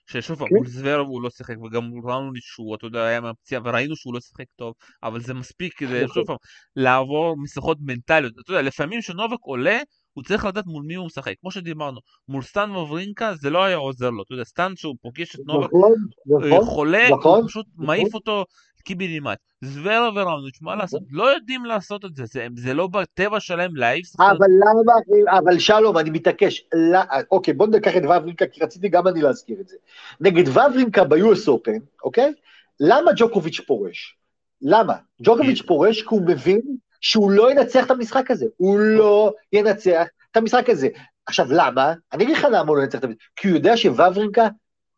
ששוב 0.06 0.38
פעם, 0.38 0.48
כן. 0.48 0.54
מול 0.54 0.66
זוורב 0.66 1.06
הוא 1.06 1.22
לא 1.22 1.30
שיחק, 1.30 1.54
וגם 1.58 1.84
מול 1.84 2.10
ראונליץ' 2.10 2.44
שהוא, 2.44 2.76
אתה 2.76 2.86
יודע, 2.86 3.04
היה 3.04 3.20
מהפציעה, 3.20 3.62
וראינו 3.64 3.96
שהוא 3.96 4.14
לא 4.14 4.20
שיחק 4.20 4.44
טוב, 4.56 4.74
אבל 5.02 5.20
זה 5.20 5.34
מספיק 5.34 5.74
כדי, 5.76 6.04
נכון. 6.04 6.14
שוב 6.14 6.26
פעם, 6.26 6.36
לעבור 6.76 7.36
משיחות 7.42 7.78
מנטליות. 7.80 8.32
אתה 8.40 8.52
יודע, 8.52 8.62
לפעמים 8.62 9.00
כשנובק 9.00 9.40
עולה, 9.40 9.78
הוא 10.12 10.24
צריך 10.24 10.44
לדעת 10.44 10.66
מול 10.66 10.82
מי 10.82 10.94
הוא 10.94 11.06
משחק. 11.06 11.34
כמו 11.40 11.50
שדיברנו, 11.50 12.00
מול 12.28 12.42
סטן 12.42 12.70
וברינקה 12.70 13.34
זה 13.34 13.50
לא 13.50 13.64
היה 13.64 13.76
עוזר 13.76 14.10
לו. 14.10 14.22
אתה 14.22 14.34
יודע, 14.34 14.44
סטן 14.44 14.72
שהוא 14.76 14.96
פוגש 15.02 15.34
את 15.34 15.40
נובק 15.46 15.66
נכון, 15.66 15.94
אה, 16.42 16.48
נכון, 16.48 16.64
חולה, 16.64 17.10
נכון, 17.10 17.40
הוא 17.40 17.48
פשוט 17.48 17.66
נכון. 17.74 17.86
מעיף 17.86 18.14
אותו 18.14 18.44
קיבינימט. 18.84 19.38
זוורב 19.64 20.16
וראונליץ', 20.16 20.58
מה 20.62 20.76
לעשות? 20.76 21.02
לא 21.10 21.34
יודעים 21.34 21.64
לעשות 21.64 22.04
את 22.04 22.16
זה, 22.16 22.24
זה, 22.26 22.46
זה 22.56 22.74
לא 22.74 22.86
בטבע 22.86 23.40
שלהם 23.40 23.76
להעיף 23.76 24.06
שחקן. 24.06 24.22
אבל 24.22 24.46
למה, 24.46 25.38
אבל 25.38 25.58
שלום, 25.58 25.98
אני 25.98 26.10
מתעקש, 26.10 26.64
לא, 26.74 26.98
אוקיי, 27.30 27.54
בוא 27.54 27.66
ניקח 27.66 27.96
את 27.96 28.02
וברינקה, 28.04 28.46
כי 28.46 28.60
רציתי 28.60 28.88
גם 28.88 29.08
אני 29.08 29.22
להזכיר 29.22 29.60
את 29.60 29.68
זה. 29.68 29.76
נגד 30.20 30.48
וברינקה 30.48 31.04
ב-US 31.04 31.48
Open, 31.48 31.80
אוקיי? 32.04 32.32
למה 32.80 33.10
ג'וקוביץ' 33.16 33.60
פורש? 33.60 34.16
למה? 34.62 34.94
ג'וקוביץ' 35.22 35.62
פורש 35.62 36.02
כי 36.02 36.08
הוא 36.10 36.22
מבין 36.26 36.60
שהוא 37.02 37.30
לא 37.30 37.50
ינצח 37.50 37.86
את 37.86 37.90
המשחק 37.90 38.30
הזה. 38.30 38.46
הוא 38.56 38.78
לא 38.78 39.32
ינצח 39.52 40.06
את 40.30 40.36
המשחק 40.36 40.70
הזה. 40.70 40.88
עכשיו, 41.26 41.46
למה? 41.50 41.94
אני 42.12 42.24
אגיד 42.24 42.36
לך 42.36 42.46
למה 42.52 42.68
הוא 42.68 42.76
לא 42.76 42.82
ינצח 42.82 42.98
את 42.98 43.04
המשחק. 43.04 43.20
כי 43.36 43.48
הוא 43.48 43.56
יודע 43.56 43.76
שוורינקה 43.76 44.48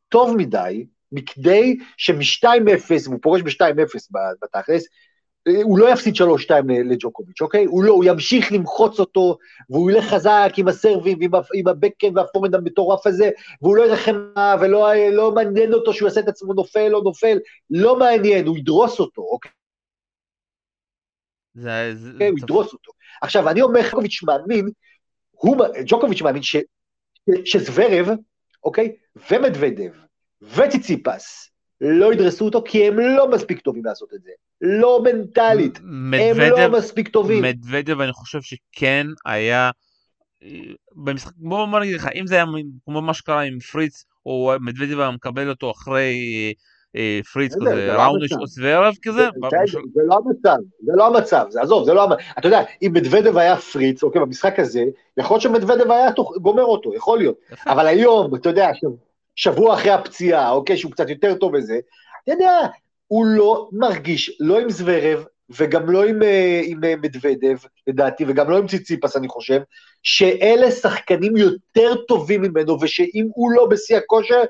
טוב 0.08 0.36
מדי, 0.36 0.86
מכדי 1.12 1.76
שמ-2-0, 1.96 2.92
והוא 3.04 3.18
פורש 3.22 3.42
ב-2-0 3.42 4.18
בתכלס, 4.42 4.84
הוא 5.62 5.78
לא 5.78 5.92
יפסיד 5.92 6.14
3-2 6.16 6.20
לג'וקוביץ', 6.84 7.40
אוקיי? 7.40 7.64
הוא 7.64 7.84
לא, 7.84 7.92
הוא 7.92 8.04
ימשיך 8.04 8.52
למחוץ 8.52 9.00
אותו, 9.00 9.38
והוא 9.70 9.90
ילך 9.90 10.04
חזק 10.04 10.52
עם 10.56 10.68
הסרבים 10.68 11.18
ועם, 11.20 11.30
עם 11.54 11.68
הבקן 11.68 12.18
והפורמנט 12.18 12.54
המטורף 12.54 13.06
הזה, 13.06 13.30
והוא 13.62 13.76
לא 13.76 13.82
ירחם 13.82 14.16
ולא 14.60 14.94
לא 14.94 15.32
מעניין 15.32 15.72
אותו 15.72 15.92
שהוא 15.92 16.08
יעשה 16.08 16.20
את 16.20 16.28
עצמו 16.28 16.52
נופל 16.52 16.94
או 16.94 17.02
נופל, 17.02 17.38
לא 17.70 17.98
מעניין, 17.98 18.46
הוא 18.46 18.56
ידרוס 18.56 19.00
אותו, 19.00 19.22
אוקיי? 19.22 19.50
זה, 21.54 21.92
אוקיי, 22.12 22.28
הוא 22.28 22.38
ידרוס 22.38 22.72
אותו. 22.72 22.92
עכשיו, 23.22 23.48
אני 23.48 23.62
אומר, 23.62 23.80
ג'וקוביץ' 23.90 24.22
מאמין, 24.22 24.68
הוא, 25.30 25.56
ג'וקוביץ' 25.86 26.22
מאמין 26.22 26.42
ש, 26.42 26.56
שזוורב, 27.44 28.08
אוקיי? 28.64 28.96
ומדוודב 29.30 29.92
וציציפס 30.42 31.50
לא 31.80 32.12
ידרסו 32.12 32.44
אותו, 32.44 32.62
כי 32.66 32.86
הם 32.86 32.98
לא 32.98 33.30
מספיק 33.30 33.60
טובים 33.60 33.84
לעשות 33.84 34.08
את 34.14 34.22
זה. 34.22 34.30
לא 34.60 35.02
מנטלית, 35.04 35.78
מדוודב, 35.82 36.40
הם 36.40 36.50
לא 36.50 36.78
מספיק 36.78 37.08
טובים. 37.08 37.42
מדוודב, 37.42 38.00
אני 38.00 38.12
חושב 38.12 38.42
שכן 38.42 39.06
היה, 39.24 39.70
במשחק, 40.92 41.32
בוא 41.36 41.80
נגיד 41.80 41.94
לך, 41.94 42.08
אם 42.14 42.26
זה 42.26 42.34
היה 42.34 42.44
כמו 42.84 43.02
מה 43.02 43.14
שקרה 43.14 43.40
עם 43.40 43.60
פריץ, 43.60 44.04
או 44.26 44.52
מדוודב 44.60 44.98
היה 44.98 45.10
מקבל 45.10 45.48
אותו 45.48 45.70
אחרי 45.70 46.14
אה, 46.14 46.52
פריץ 47.32 47.54
כזה, 47.54 47.86
לא 47.86 48.02
ראונד 48.02 48.26
שעות 48.26 48.48
וערב 48.60 48.94
כזה. 49.02 49.28
זה 49.94 50.02
לא 50.06 50.14
המצב, 50.14 50.56
זה 50.80 50.92
לא 50.94 51.06
המצב, 51.06 51.46
זה 51.48 51.60
עזוב, 51.60 51.84
זה 51.84 51.94
לא 51.94 52.04
המצב. 52.04 52.20
אתה 52.38 52.48
יודע, 52.48 52.62
אם 52.82 52.90
מדוודב 52.94 53.36
היה 53.36 53.56
פריץ, 53.56 54.02
אוקיי, 54.02 54.20
במשחק 54.20 54.58
הזה, 54.58 54.84
יכול 55.16 55.34
להיות 55.34 55.42
שמדוודב 55.42 55.90
היה 55.90 56.10
גומר 56.42 56.64
אותו, 56.64 56.94
יכול 56.94 57.18
להיות. 57.18 57.36
אבל 57.66 57.86
היום, 57.86 58.34
אתה 58.34 58.48
יודע, 58.48 58.70
שבוע 59.36 59.74
אחרי 59.74 59.90
הפציעה, 59.90 60.50
אוקיי, 60.50 60.76
שהוא 60.76 60.92
קצת 60.92 61.10
יותר 61.10 61.34
טוב 61.34 61.54
וזה, 61.54 61.78
אתה 62.24 62.32
יודע, 62.32 62.58
הוא 63.06 63.26
לא 63.26 63.68
מרגיש, 63.72 64.36
לא 64.40 64.58
עם 64.58 64.70
זוורב, 64.70 65.24
וגם 65.50 65.90
לא 65.90 66.04
עם, 66.04 66.22
אה, 66.22 66.60
עם 66.64 66.84
אה, 66.84 66.96
מדוודב, 66.96 67.56
לדעתי, 67.86 68.24
וגם 68.28 68.50
לא 68.50 68.58
עם 68.58 68.66
ציציפס, 68.66 69.16
אני 69.16 69.28
חושב, 69.28 69.60
שאלה 70.02 70.70
שחקנים 70.70 71.36
יותר 71.36 71.94
טובים 72.08 72.42
ממנו, 72.42 72.80
ושאם 72.80 73.26
הוא 73.34 73.50
לא 73.52 73.66
בשיא 73.66 73.96
הכושר, 73.96 74.42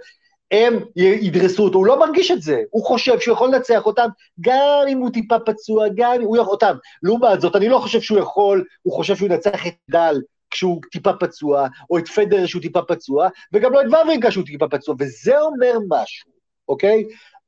הם 0.54 0.78
ידרסו 0.96 1.64
אותו, 1.64 1.78
הוא 1.78 1.86
לא 1.86 1.98
מרגיש 1.98 2.30
את 2.30 2.42
זה, 2.42 2.62
הוא 2.70 2.84
חושב 2.84 3.20
שהוא 3.20 3.32
יכול 3.32 3.48
לנצח 3.48 3.86
אותם, 3.86 4.08
גם 4.40 4.84
אם 4.88 4.98
הוא 4.98 5.10
טיפה 5.10 5.38
פצוע, 5.38 5.86
גם 5.94 6.12
אם 6.12 6.22
הוא 6.22 6.36
יכול, 6.36 6.52
אותם. 6.52 6.76
לעומת 7.02 7.40
זאת, 7.40 7.56
אני 7.56 7.68
לא 7.68 7.78
חושב 7.78 8.00
שהוא 8.00 8.18
יכול, 8.18 8.64
הוא 8.82 8.92
חושב 8.92 9.16
שהוא 9.16 9.26
ינצח 9.26 9.66
את 9.66 9.74
נדל 9.90 10.20
כשהוא 10.50 10.80
טיפה 10.92 11.12
פצוע, 11.12 11.66
או 11.90 11.98
את 11.98 12.08
פדר 12.08 12.46
שהוא 12.46 12.62
טיפה 12.62 12.82
פצוע, 12.82 13.28
וגם 13.52 13.72
לא 13.72 13.80
את 13.80 13.86
ואוורינקה 13.86 14.30
שהוא 14.30 14.44
טיפה 14.44 14.68
פצוע, 14.68 14.94
וזה 14.98 15.40
אומר 15.40 15.78
משהו, 15.88 16.30
אוקיי? 16.68 17.04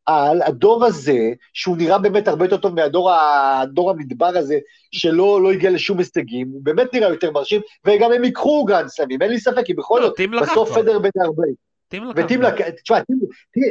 על 0.07 0.43
הדור 0.43 0.85
הזה, 0.85 1.19
שהוא 1.53 1.77
נראה 1.77 1.99
באמת 1.99 2.29
הרבה 2.29 2.45
יותר 2.45 2.57
טוב 2.57 2.75
מהדור 2.75 3.13
הדור 3.13 3.91
המדבר 3.91 4.27
הזה, 4.27 4.59
שלא 4.93 5.43
לא 5.43 5.53
הגיע 5.53 5.71
לשום 5.71 5.99
הישגים, 5.99 6.49
הוא 6.53 6.61
באמת 6.63 6.95
נראה 6.95 7.09
יותר 7.09 7.31
מרשים, 7.31 7.61
וגם 7.85 8.13
הם 8.13 8.25
ייקחו 8.25 8.65
גרנד 8.65 8.89
סלמים, 8.89 9.23
אין 9.23 9.31
לי 9.31 9.41
ספק, 9.41 9.63
כי 9.65 9.75
בכל 9.75 10.01
לא, 10.03 10.07
זאת, 10.07 10.21
בסוף 10.43 10.79
פדר 10.79 10.99
בן 10.99 11.11
40. 11.25 11.67
וטים 12.17 12.43
לקח. 12.43 12.65
תשמע, 12.83 12.99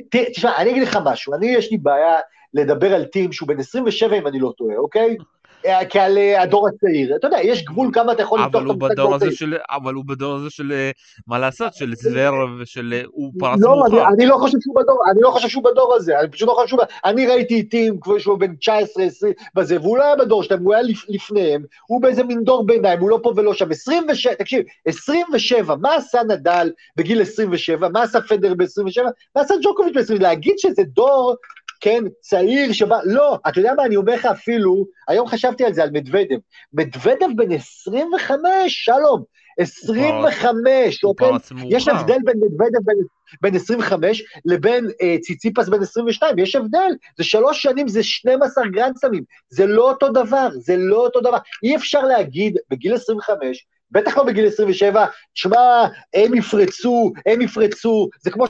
תשמע, 0.10 0.58
אני 0.58 0.72
אגיד 0.72 0.84
לך 0.84 1.00
משהו, 1.06 1.34
אני 1.34 1.48
יש 1.48 1.72
לי 1.72 1.78
בעיה 1.78 2.16
לדבר 2.54 2.94
על 2.94 3.06
טים 3.06 3.32
שהוא 3.32 3.48
בן 3.48 3.60
27 3.60 4.18
אם 4.18 4.28
אני 4.28 4.40
לא 4.40 4.54
טועה, 4.58 4.78
אוקיי? 4.78 5.18
אה, 5.66 5.86
כעל 5.86 6.18
אה, 6.18 6.42
הדור 6.42 6.68
הצעיר. 6.68 7.16
אתה 7.16 7.28
יודע, 7.28 7.38
יש 7.44 7.66
גבול 7.66 7.90
כמה 7.94 8.12
אתה 8.12 8.22
יכול 8.22 8.40
לפתוח 8.40 8.92
את 8.92 9.00
המשחק 9.00 9.32
של... 9.32 9.58
אבל 9.70 9.94
הוא 9.94 10.06
בדור 10.06 10.36
הזה 10.36 10.50
של, 10.50 10.72
אה, 10.72 10.92
מה 11.28 11.40
לעשות, 11.40 11.74
של 11.74 11.94
זוור 11.96 12.34
ושל... 12.60 13.02
הוא 13.08 13.32
פרץ 13.40 13.60
לא, 13.62 13.70
מאוחר. 13.70 13.96
לא, 13.96 14.08
אני 14.08 14.26
לא 14.26 14.38
חושב 14.38 14.58
שהוא 14.62 14.76
בדור, 14.76 15.00
אני 15.12 15.22
לא 15.22 15.30
חושב 15.30 15.48
שהוא 15.48 15.64
בדור 15.64 15.94
הזה, 15.96 16.20
אני 16.20 16.30
פשוט 16.30 16.48
לא 16.48 16.54
חושב 16.54 16.68
שהוא... 16.68 16.80
אני 17.06 17.28
ראיתי 17.28 17.64
טים 17.64 18.00
כבר 18.00 18.20
שהוא 18.20 18.40
בן 18.40 18.56
19, 18.56 19.04
20, 19.04 19.34
בזה, 19.56 19.80
והוא 19.82 19.98
לא 19.98 20.04
היה 20.04 20.16
בדור 20.16 20.44
שלהם, 20.44 20.64
הוא 20.64 20.74
היה 20.74 20.84
לפניהם, 21.10 21.64
הוא 21.88 22.02
באיזה 22.02 22.24
מין 22.24 22.44
דור 22.44 22.66
ביניים, 22.66 23.00
הוא 23.00 23.10
לא 23.10 23.20
פה 23.24 23.34
ולא 23.36 23.54
שם. 23.54 23.72
27, 23.72 24.34
תקשיב, 24.34 24.64
27, 24.86 25.76
מה 25.76 25.96
עשה 25.96 26.20
נדל 26.28 26.72
בגיל 26.98 27.22
27? 27.22 27.90
מה 27.90 28.04
עשה 28.04 28.22
פדר 28.22 28.54
ב-27? 28.54 29.04
מה 29.36 29.42
עשה 29.42 29.54
ג'וקוביץ' 29.64 29.94
ב-27? 29.96 30.22
להגיד 30.22 30.54
שזה 30.58 30.84
דור 30.84 31.36
כן, 31.80 32.04
צעיר 32.20 32.74
שבא, 32.74 32.98
לא, 33.06 33.40
אתה 33.48 33.60
יודע 33.60 33.74
מה, 33.78 33.86
אני 33.86 33.96
אומר 33.96 34.14
לך 34.14 34.26
אפילו, 34.26 34.86
היום 35.08 35.28
חשבתי 35.28 35.66
על 35.66 35.74
זה, 35.74 35.84
על 35.84 35.90
מדוודב. 35.94 36.38
מדוודב 36.74 37.28
בן 37.36 37.52
25, 37.52 38.42
שלום, 38.68 39.24
25, 39.60 41.04
אוקיי? 41.04 41.30
יש 41.70 41.88
הבדל 41.88 42.18
בין 42.26 42.36
מדוודב 42.38 42.80
בן, 42.86 42.94
בן 43.42 43.56
25 43.56 44.24
לבין 44.46 44.88
אה, 45.02 45.16
ציציפס 45.22 45.70
בן 45.70 45.82
22, 45.82 46.40
יש 46.40 46.56
הבדל. 46.56 46.92
זה 47.18 47.24
שלוש 47.24 47.64
שנים, 47.64 47.88
זה 47.88 48.04
12 48.04 48.68
גרנדסמים, 48.68 49.24
זה 49.50 49.66
לא 49.66 49.90
אותו 49.90 50.10
דבר, 50.10 50.48
זה 50.54 50.76
לא 50.78 50.98
אותו 50.98 51.20
דבר. 51.22 51.38
אי 51.64 51.76
אפשר 51.76 52.02
להגיד 52.02 52.58
בגיל 52.70 52.94
25, 52.94 53.66
בטח 53.92 54.18
לא 54.18 54.24
בגיל 54.24 54.48
27, 54.48 55.06
שמע, 55.34 55.88
הם 56.14 56.34
יפרצו, 56.34 57.14
הם 57.26 57.42
יפרצו, 57.42 58.10
זה 58.22 58.32
כמו 58.32 58.46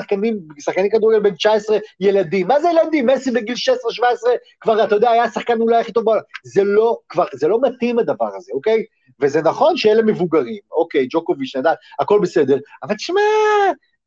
שחקנים, 0.00 0.38
שחקני 0.58 0.90
כדורגל 0.90 1.20
בן 1.20 1.34
19 1.34 1.78
ילדים. 2.00 2.46
מה 2.46 2.60
זה 2.60 2.68
ילדים? 2.68 3.06
מסי 3.06 3.30
בגיל 3.30 3.54
16-17 3.54 3.56
כבר, 4.60 4.84
אתה 4.84 4.94
יודע, 4.94 5.10
היה 5.10 5.24
השחקן 5.24 5.60
אולי 5.60 5.76
הכי 5.76 5.92
טוב 5.92 6.04
בעולם. 6.04 6.22
זה 6.44 6.64
לא, 6.64 6.98
כבר, 7.08 7.24
זה 7.32 7.48
לא 7.48 7.58
מתאים 7.62 7.98
הדבר 7.98 8.36
הזה, 8.36 8.52
אוקיי? 8.54 8.84
וזה 9.20 9.42
נכון 9.42 9.76
שאלה 9.76 10.02
מבוגרים, 10.02 10.60
אוקיי, 10.72 11.06
ג'וקוביץ', 11.10 11.56
נדל, 11.56 11.72
הכל 12.00 12.20
בסדר, 12.22 12.58
אבל 12.82 12.94
תשמע, 12.94 13.20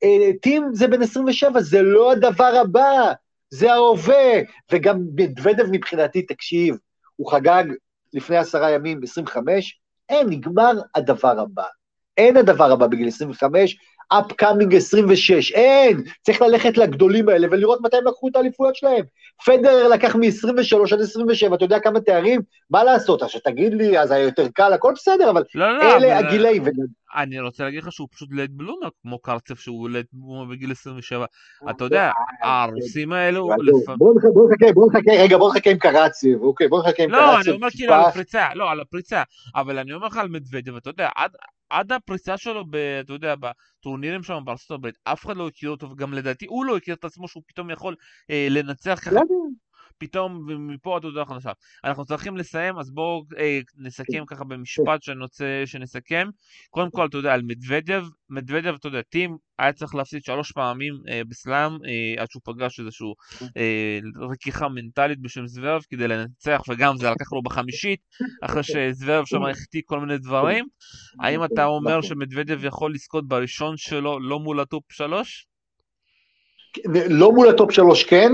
אה, 0.04 0.30
טים 0.41 0.69
זה 0.74 0.88
בן 0.88 1.02
27, 1.02 1.62
זה 1.62 1.82
לא 1.82 2.12
הדבר 2.12 2.54
הבא, 2.62 3.12
זה 3.50 3.74
ההווה. 3.74 4.41
וגם 4.72 5.00
מדוודב 5.15 5.65
מבחינתי, 5.72 6.22
תקשיב, 6.22 6.76
הוא 7.15 7.32
חגג 7.32 7.63
לפני 8.13 8.38
עשרה 8.38 8.72
ימים, 8.72 9.00
25, 9.04 9.80
אין, 10.10 10.30
נגמר 10.30 10.72
הדבר 10.96 11.39
הבא. 11.39 11.63
אין 12.17 12.38
הדבר 12.38 12.72
הבא 12.72 12.88
בגיל 12.88 13.08
25, 13.08 13.78
upcoming 14.13 14.76
26, 14.76 15.52
אין, 15.52 16.04
צריך 16.22 16.42
ללכת 16.42 16.78
לגדולים 16.78 17.30
האלה 17.30 17.48
ולראות 17.52 17.80
מתי 17.82 17.98
הם 17.98 18.08
לקחו 18.08 18.28
את 18.28 18.36
האליפויות 18.36 18.76
שלהם. 18.76 19.04
פדרר 19.46 19.88
לקח 19.88 20.16
מ-23 20.16 20.94
עד 20.94 21.02
27, 21.02 21.56
אתה 21.56 21.66
יודע 21.66 21.80
כמה 21.80 22.00
תארים? 22.00 22.42
מה 22.70 22.84
לעשות, 22.84 23.22
עכשיו 23.22 23.42
תגיד 23.42 23.74
לי, 23.74 24.00
אז 24.00 24.12
היה 24.12 24.24
יותר 24.24 24.48
קל, 24.54 24.74
הכל 24.74 24.94
בסדר, 24.96 25.30
אבל 25.30 25.44
לא, 25.56 25.78
לא, 25.78 25.84
אלה 25.84 26.20
אבל... 26.20 26.28
הגילאים. 26.28 26.63
אני 27.15 27.39
רוצה 27.39 27.63
להגיד 27.63 27.84
לך 27.84 27.91
שהוא 27.91 28.08
פשוט 28.12 28.30
לט 28.32 28.49
בלומר, 28.49 28.88
כמו 29.02 29.19
קרצף 29.19 29.60
שהוא 29.60 29.89
לט 29.89 30.06
בלומר 30.13 30.52
בגיל 30.52 30.71
27. 30.71 31.26
אתה 31.69 31.84
יודע, 31.84 32.12
הרוסים 32.41 33.13
האלו... 33.13 33.49
בוא 33.97 34.47
נחכה, 34.47 34.73
בוא 34.73 34.88
נחכה, 34.91 35.12
רגע, 35.19 35.38
בוא 35.38 35.49
נחכה 35.49 35.69
עם 35.69 35.78
קרצב, 35.78 36.41
אוקיי, 36.41 36.67
בוא 36.67 36.80
נחכה 36.80 37.04
עם 37.04 37.10
קרצב. 37.10 37.21
לא, 37.21 37.41
אני 37.41 37.52
אומר 37.52 37.67
כאילו 37.71 37.93
על 37.93 38.02
הפריצה, 38.02 38.54
לא, 38.56 38.71
על 38.71 38.80
הפריצה, 38.80 39.23
אבל 39.56 39.80
אני 39.80 39.93
אומר 39.93 40.08
לך 40.08 40.17
על 40.17 40.28
מדוודב, 40.28 40.76
אתה 40.76 40.89
יודע, 40.89 41.10
עד 41.69 41.91
הפריצה 41.91 42.38
שלו, 42.38 42.63
אתה 42.99 43.13
יודע, 43.13 43.36
בטורנירים 43.36 44.23
שם 44.23 44.39
בארצות 44.45 44.71
הברית, 44.71 44.95
אף 45.04 45.26
אחד 45.26 45.38
לא 45.38 45.47
הכיר 45.47 45.69
אותו, 45.69 45.89
וגם 45.89 46.13
לדעתי 46.13 46.45
הוא 46.49 46.65
לא 46.65 46.78
הכיר 46.78 46.95
את 46.95 47.06
עצמו 47.06 47.28
שהוא 47.28 47.43
פתאום 47.47 47.69
יכול 47.69 47.95
אה, 48.30 48.47
לנצח 48.49 48.99
ככה. 49.06 49.19
פתאום 49.97 50.47
מפה 50.73 50.95
עד 50.95 51.03
הודעה 51.03 51.25
חדשה. 51.25 51.51
אנחנו 51.84 52.06
צריכים 52.06 52.38
לסיים, 52.38 52.77
אז 52.77 52.91
בואו 52.91 53.23
אה, 53.38 53.60
נסכם 53.77 54.25
ככה 54.27 54.43
במשפט 54.43 55.03
שאני 55.03 55.19
רוצה 55.19 55.63
שנסכם. 55.65 56.29
קודם 56.69 56.91
כל, 56.91 57.06
אתה 57.06 57.17
יודע, 57.17 57.34
על 57.34 57.41
מדוודב, 57.41 58.03
מדוודב, 58.29 58.73
אתה 58.73 58.88
יודע, 58.88 59.01
טים 59.01 59.38
היה 59.60 59.73
צריך 59.73 59.95
להפסיד 59.95 60.23
שלוש 60.23 60.51
פעמים 60.51 60.93
אה, 61.10 61.21
בסלאם, 61.27 61.71
אה, 61.71 62.21
עד 62.21 62.32
שהוא 62.32 62.41
פגש 62.45 62.79
איזושהי 62.79 63.08
אה, 63.58 63.99
רכיכה 64.32 64.67
מנטלית 64.67 65.19
בשם 65.19 65.47
זוורב 65.47 65.82
כדי 65.89 66.08
לנצח, 66.08 66.62
וגם 66.69 66.97
זה 66.97 67.10
לקח 67.10 67.34
לו 67.34 67.41
בחמישית, 67.41 67.99
אחרי 68.41 68.63
שזוורב 68.63 69.25
שם 69.25 69.43
החטיא 69.43 69.82
כל 69.86 69.99
מיני 69.99 70.17
דברים. 70.17 70.65
האם 71.19 71.43
אתה 71.43 71.65
אומר 71.65 72.01
שמדוודב 72.01 72.65
יכול 72.65 72.93
לזכות 72.93 73.27
בראשון 73.27 73.77
שלו 73.77 74.19
לא 74.19 74.39
מול 74.39 74.60
הטופ 74.60 74.84
שלוש? 74.91 75.47
לא 77.10 77.32
מול 77.32 77.49
הטופ 77.49 77.71
שלוש 77.71 78.03
כן, 78.03 78.32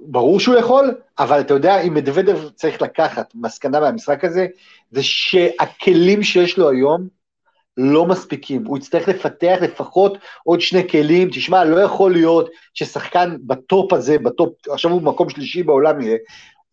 ברור 0.00 0.40
שהוא 0.40 0.56
יכול, 0.56 0.94
אבל 1.18 1.40
אתה 1.40 1.54
יודע, 1.54 1.80
אם 1.80 1.94
מדוודב 1.94 2.48
צריך 2.54 2.82
לקחת 2.82 3.32
מסקנה 3.34 3.80
מהמשחק 3.80 4.24
הזה, 4.24 4.46
זה 4.90 5.02
שהכלים 5.02 6.22
שיש 6.22 6.58
לו 6.58 6.70
היום 6.70 7.08
לא 7.76 8.06
מספיקים. 8.06 8.66
הוא 8.66 8.78
יצטרך 8.78 9.08
לפתח 9.08 9.58
לפחות 9.62 10.18
עוד 10.44 10.60
שני 10.60 10.88
כלים. 10.88 11.28
תשמע, 11.28 11.64
לא 11.64 11.80
יכול 11.80 12.12
להיות 12.12 12.50
ששחקן 12.74 13.36
בטופ 13.46 13.92
הזה, 13.92 14.18
בטופ, 14.18 14.52
עכשיו 14.68 14.90
הוא 14.90 15.02
במקום 15.02 15.30
שלישי 15.30 15.62
בעולם 15.62 16.00
יהיה, 16.00 16.16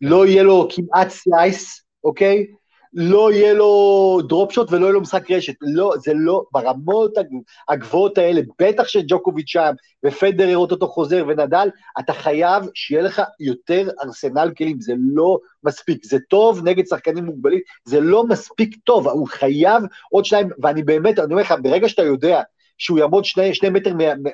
לא 0.00 0.26
יהיה 0.26 0.42
לו 0.42 0.68
כמעט 0.70 1.08
slice, 1.08 1.82
אוקיי? 2.04 2.46
לא 2.94 3.32
יהיה 3.32 3.54
לו 3.54 4.20
drop 4.28 4.52
shot 4.52 4.72
ולא 4.72 4.84
יהיה 4.84 4.92
לו 4.92 5.00
משחק 5.00 5.30
רשת. 5.30 5.54
לא, 5.60 5.92
זה 5.98 6.12
לא, 6.14 6.42
ברמות 6.52 7.12
הגבוהות 7.68 8.18
האלה, 8.18 8.40
בטח 8.60 8.88
שג'וקוביץ' 8.88 9.48
שם, 9.48 9.72
ופדר 10.04 10.48
נראה 10.48 10.70
אותו 10.70 10.88
חוזר, 10.88 11.24
ונדל, 11.28 11.68
אתה 11.98 12.12
חייב 12.12 12.64
שיהיה 12.74 13.02
לך 13.02 13.22
יותר 13.40 13.88
ארסנל 14.04 14.50
כלים, 14.58 14.80
זה 14.80 14.94
לא 14.98 15.38
מספיק. 15.64 16.04
זה 16.04 16.18
טוב 16.28 16.60
נגד 16.64 16.86
שחקנים 16.86 17.24
מוגבלים, 17.24 17.60
זה 17.84 18.00
לא 18.00 18.26
מספיק 18.26 18.76
טוב, 18.84 19.08
הוא 19.08 19.28
חייב 19.28 19.82
עוד 20.10 20.24
שניים, 20.24 20.48
ואני 20.62 20.82
באמת, 20.82 21.18
אני 21.18 21.32
אומר 21.32 21.42
לך, 21.42 21.54
ברגע 21.62 21.88
שאתה 21.88 22.02
יודע, 22.02 22.42
שהוא 22.78 22.98
יעמוד 22.98 23.24
שני, 23.24 23.54
שני 23.54 23.70
מטר 23.70 23.92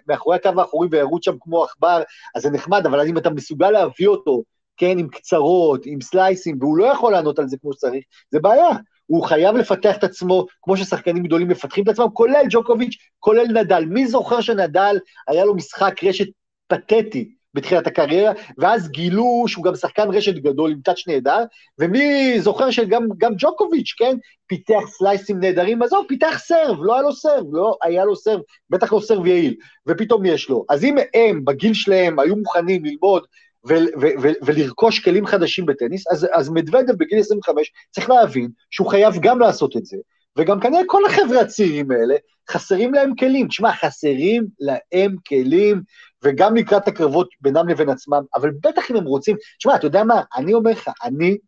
מאחורי 0.09 0.37
הקו 0.37 0.51
האחורי 0.57 0.89
וירוץ 0.91 1.25
שם 1.25 1.35
כמו 1.41 1.65
עכבר, 1.65 2.03
אז 2.35 2.43
זה 2.43 2.51
נחמד, 2.51 2.87
אבל 2.87 3.07
אם 3.09 3.19
אתה 3.19 3.31
מסוגל 3.31 3.71
להביא 3.71 4.09
אותו 4.09 4.43
כן, 4.77 4.99
עם 4.99 5.09
קצרות, 5.09 5.87
עם 5.87 6.01
סלייסים, 6.01 6.57
והוא 6.61 6.77
לא 6.77 6.85
יכול 6.85 7.13
לענות 7.13 7.39
על 7.39 7.49
זה 7.49 7.57
כמו 7.61 7.73
שצריך, 7.73 8.05
זה 8.31 8.41
בעיה. 8.41 8.69
הוא 9.07 9.25
חייב 9.25 9.57
לפתח 9.57 9.97
את 9.97 10.05
עצמו 10.05 10.47
כמו 10.63 10.77
ששחקנים 10.77 11.23
גדולים 11.23 11.49
מפתחים 11.49 11.85
את 11.85 11.89
עצמם, 11.89 12.07
כולל 12.13 12.45
ג'וקוביץ', 12.51 12.97
כולל 13.19 13.47
נדל. 13.47 13.85
מי 13.85 14.07
זוכר 14.07 14.41
שנדל, 14.41 14.99
היה 15.29 15.45
לו 15.45 15.55
משחק 15.55 16.05
רשת 16.05 16.27
פתטי 16.69 17.35
בתחילת 17.55 17.87
הקריירה, 17.87 18.33
ואז 18.59 18.89
גילו 18.89 19.45
שהוא 19.47 19.65
גם 19.65 19.75
שחקן 19.75 20.09
רשת 20.11 20.35
גדול 20.35 20.71
עם 20.71 20.81
טאץ' 20.85 21.09
נהדר, 21.09 21.45
ומי 21.79 22.35
זוכר 22.41 22.71
שגם 22.71 23.03
ג'וקוביץ', 23.39 23.95
כן, 23.99 24.17
פיתח 24.47 24.81
סלייסים 24.87 25.41
נהדרים, 25.41 25.83
עזוב, 25.83 26.05
פיתח 26.09 26.39
סרב, 26.39 26.77
לא 26.81 26.95
היה 26.95 27.03
לו 27.03 27.13
סרב, 27.13 27.45
לא 27.53 27.77
היה 27.83 28.05
לו 28.05 28.17
סרב, 28.17 28.41
בטח 28.71 28.93
לא 28.93 29.01
סרב 29.01 29.27
יעיל, 29.27 29.55
ופתאום 29.89 30.25
יש 30.25 30.49
לו. 30.49 30.65
אז 30.69 30.85
אם 30.85 30.97
הם, 31.15 31.45
בגיל 31.45 31.75
שלהם, 31.75 32.19
היו 32.19 32.37
מוכנים 32.37 32.85
ללמוד 32.85 33.27
ו- 33.69 34.01
ו- 34.01 34.23
ו- 34.23 34.45
ולרכוש 34.47 35.01
כלים 35.01 35.27
חדשים 35.27 35.67
בטניס, 35.67 36.13
אז, 36.13 36.27
אז 36.33 36.49
מדוודב 36.49 36.93
בגיל 36.93 37.19
25 37.21 37.73
צריך 37.91 38.11
להבין 38.11 38.49
שהוא 38.71 38.91
חייב 38.91 39.15
גם 39.21 39.41
לעשות 39.41 39.77
את 39.77 39.87
זה, 39.87 39.97
וגם 40.39 40.61
כנראה 40.61 40.83
כל 40.87 41.03
החבר'ה 41.07 41.41
הצעירים 41.41 41.91
האלה, 41.91 42.15
חסרים 42.51 42.95
להם 42.95 43.15
כלים. 43.15 43.49
תשמע, 43.49 43.73
חסרים 43.73 44.47
להם 44.61 45.17
כלים, 45.29 45.83
וגם 46.25 46.57
לקראת 46.57 46.89
הקרבות 46.89 47.29
בינם 47.41 47.69
לבין 47.69 47.89
עצמם, 47.89 48.23
אבל 48.35 48.51
בטח 48.63 48.91
אם 48.91 48.97
הם 48.97 49.05
רוצים, 49.05 49.37
תשמע, 49.59 49.77
אתה 49.77 49.87
יודע 49.87 50.05
מה, 50.05 50.23
אני 50.37 50.55
אומר 50.55 50.71
לך, 50.71 50.91
אני 51.05 51.39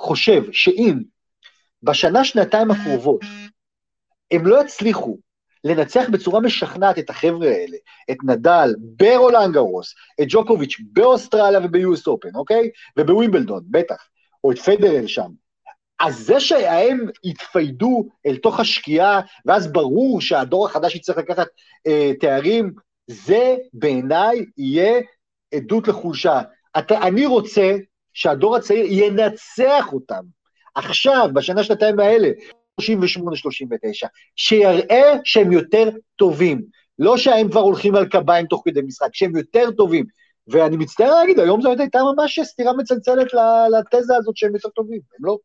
חושב 0.00 0.42
שאם 0.52 0.98
בשנה, 1.82 2.24
שנתיים 2.24 2.70
הקרובות 2.70 3.20
הם 4.30 4.46
לא 4.46 4.62
יצליחו 4.62 5.18
לנצח 5.64 6.04
בצורה 6.12 6.40
משכנעת 6.40 6.98
את 6.98 7.10
החבר'ה 7.10 7.48
האלה, 7.48 7.76
את 8.10 8.16
נדל 8.24 8.74
ברולנד 8.78 9.54
גרוס, 9.54 9.94
את 10.20 10.26
ג'וקוביץ' 10.28 10.76
באוסטרליה 10.92 11.60
וביוס 11.64 12.06
אופן, 12.06 12.28
אוקיי? 12.34 12.70
ובווימבלדון, 12.98 13.62
בטח, 13.70 14.08
או 14.44 14.52
את 14.52 14.58
פדרל 14.58 15.06
שם. 15.06 15.28
אז 16.00 16.18
זה 16.18 16.40
שהם 16.40 17.06
יתפיידו 17.24 18.08
אל 18.26 18.36
תוך 18.36 18.60
השקיעה, 18.60 19.20
ואז 19.46 19.72
ברור 19.72 20.20
שהדור 20.20 20.66
החדש 20.66 20.94
יצטרך 20.94 21.18
לקחת 21.18 21.46
אה, 21.86 22.12
תארים, 22.20 22.72
זה 23.06 23.56
בעיניי 23.72 24.44
יהיה 24.58 25.00
עדות 25.54 25.88
לחולשה. 25.88 26.40
אתה, 26.78 26.98
אני 27.02 27.26
רוצה 27.26 27.76
שהדור 28.14 28.56
הצעיר 28.56 28.86
ינצח 28.88 29.92
אותם. 29.92 30.22
עכשיו, 30.74 31.28
בשנה, 31.34 31.64
שנתיים 31.64 32.00
האלה, 32.00 32.28
38-39, 32.80 34.08
שיראה 34.36 35.12
שהם 35.24 35.52
יותר 35.52 35.88
טובים. 36.16 36.62
לא 36.98 37.16
שהם 37.16 37.50
כבר 37.50 37.60
הולכים 37.60 37.94
על 37.94 38.06
קביים 38.08 38.46
תוך 38.46 38.62
כדי 38.64 38.80
משחק, 38.82 39.08
שהם 39.12 39.36
יותר 39.36 39.70
טובים. 39.70 40.04
ואני 40.48 40.76
מצטער 40.76 41.10
להגיד, 41.10 41.40
היום 41.40 41.62
זו 41.62 41.72
הייתה 41.78 41.98
ממש 42.16 42.40
סתירה 42.42 42.72
מצלצלת 42.72 43.26
לתזה 43.78 44.16
הזאת 44.16 44.36
שהם 44.36 44.54
יותר 44.54 44.68
טובים, 44.68 45.00
הם 45.18 45.26
לא. 45.26 45.38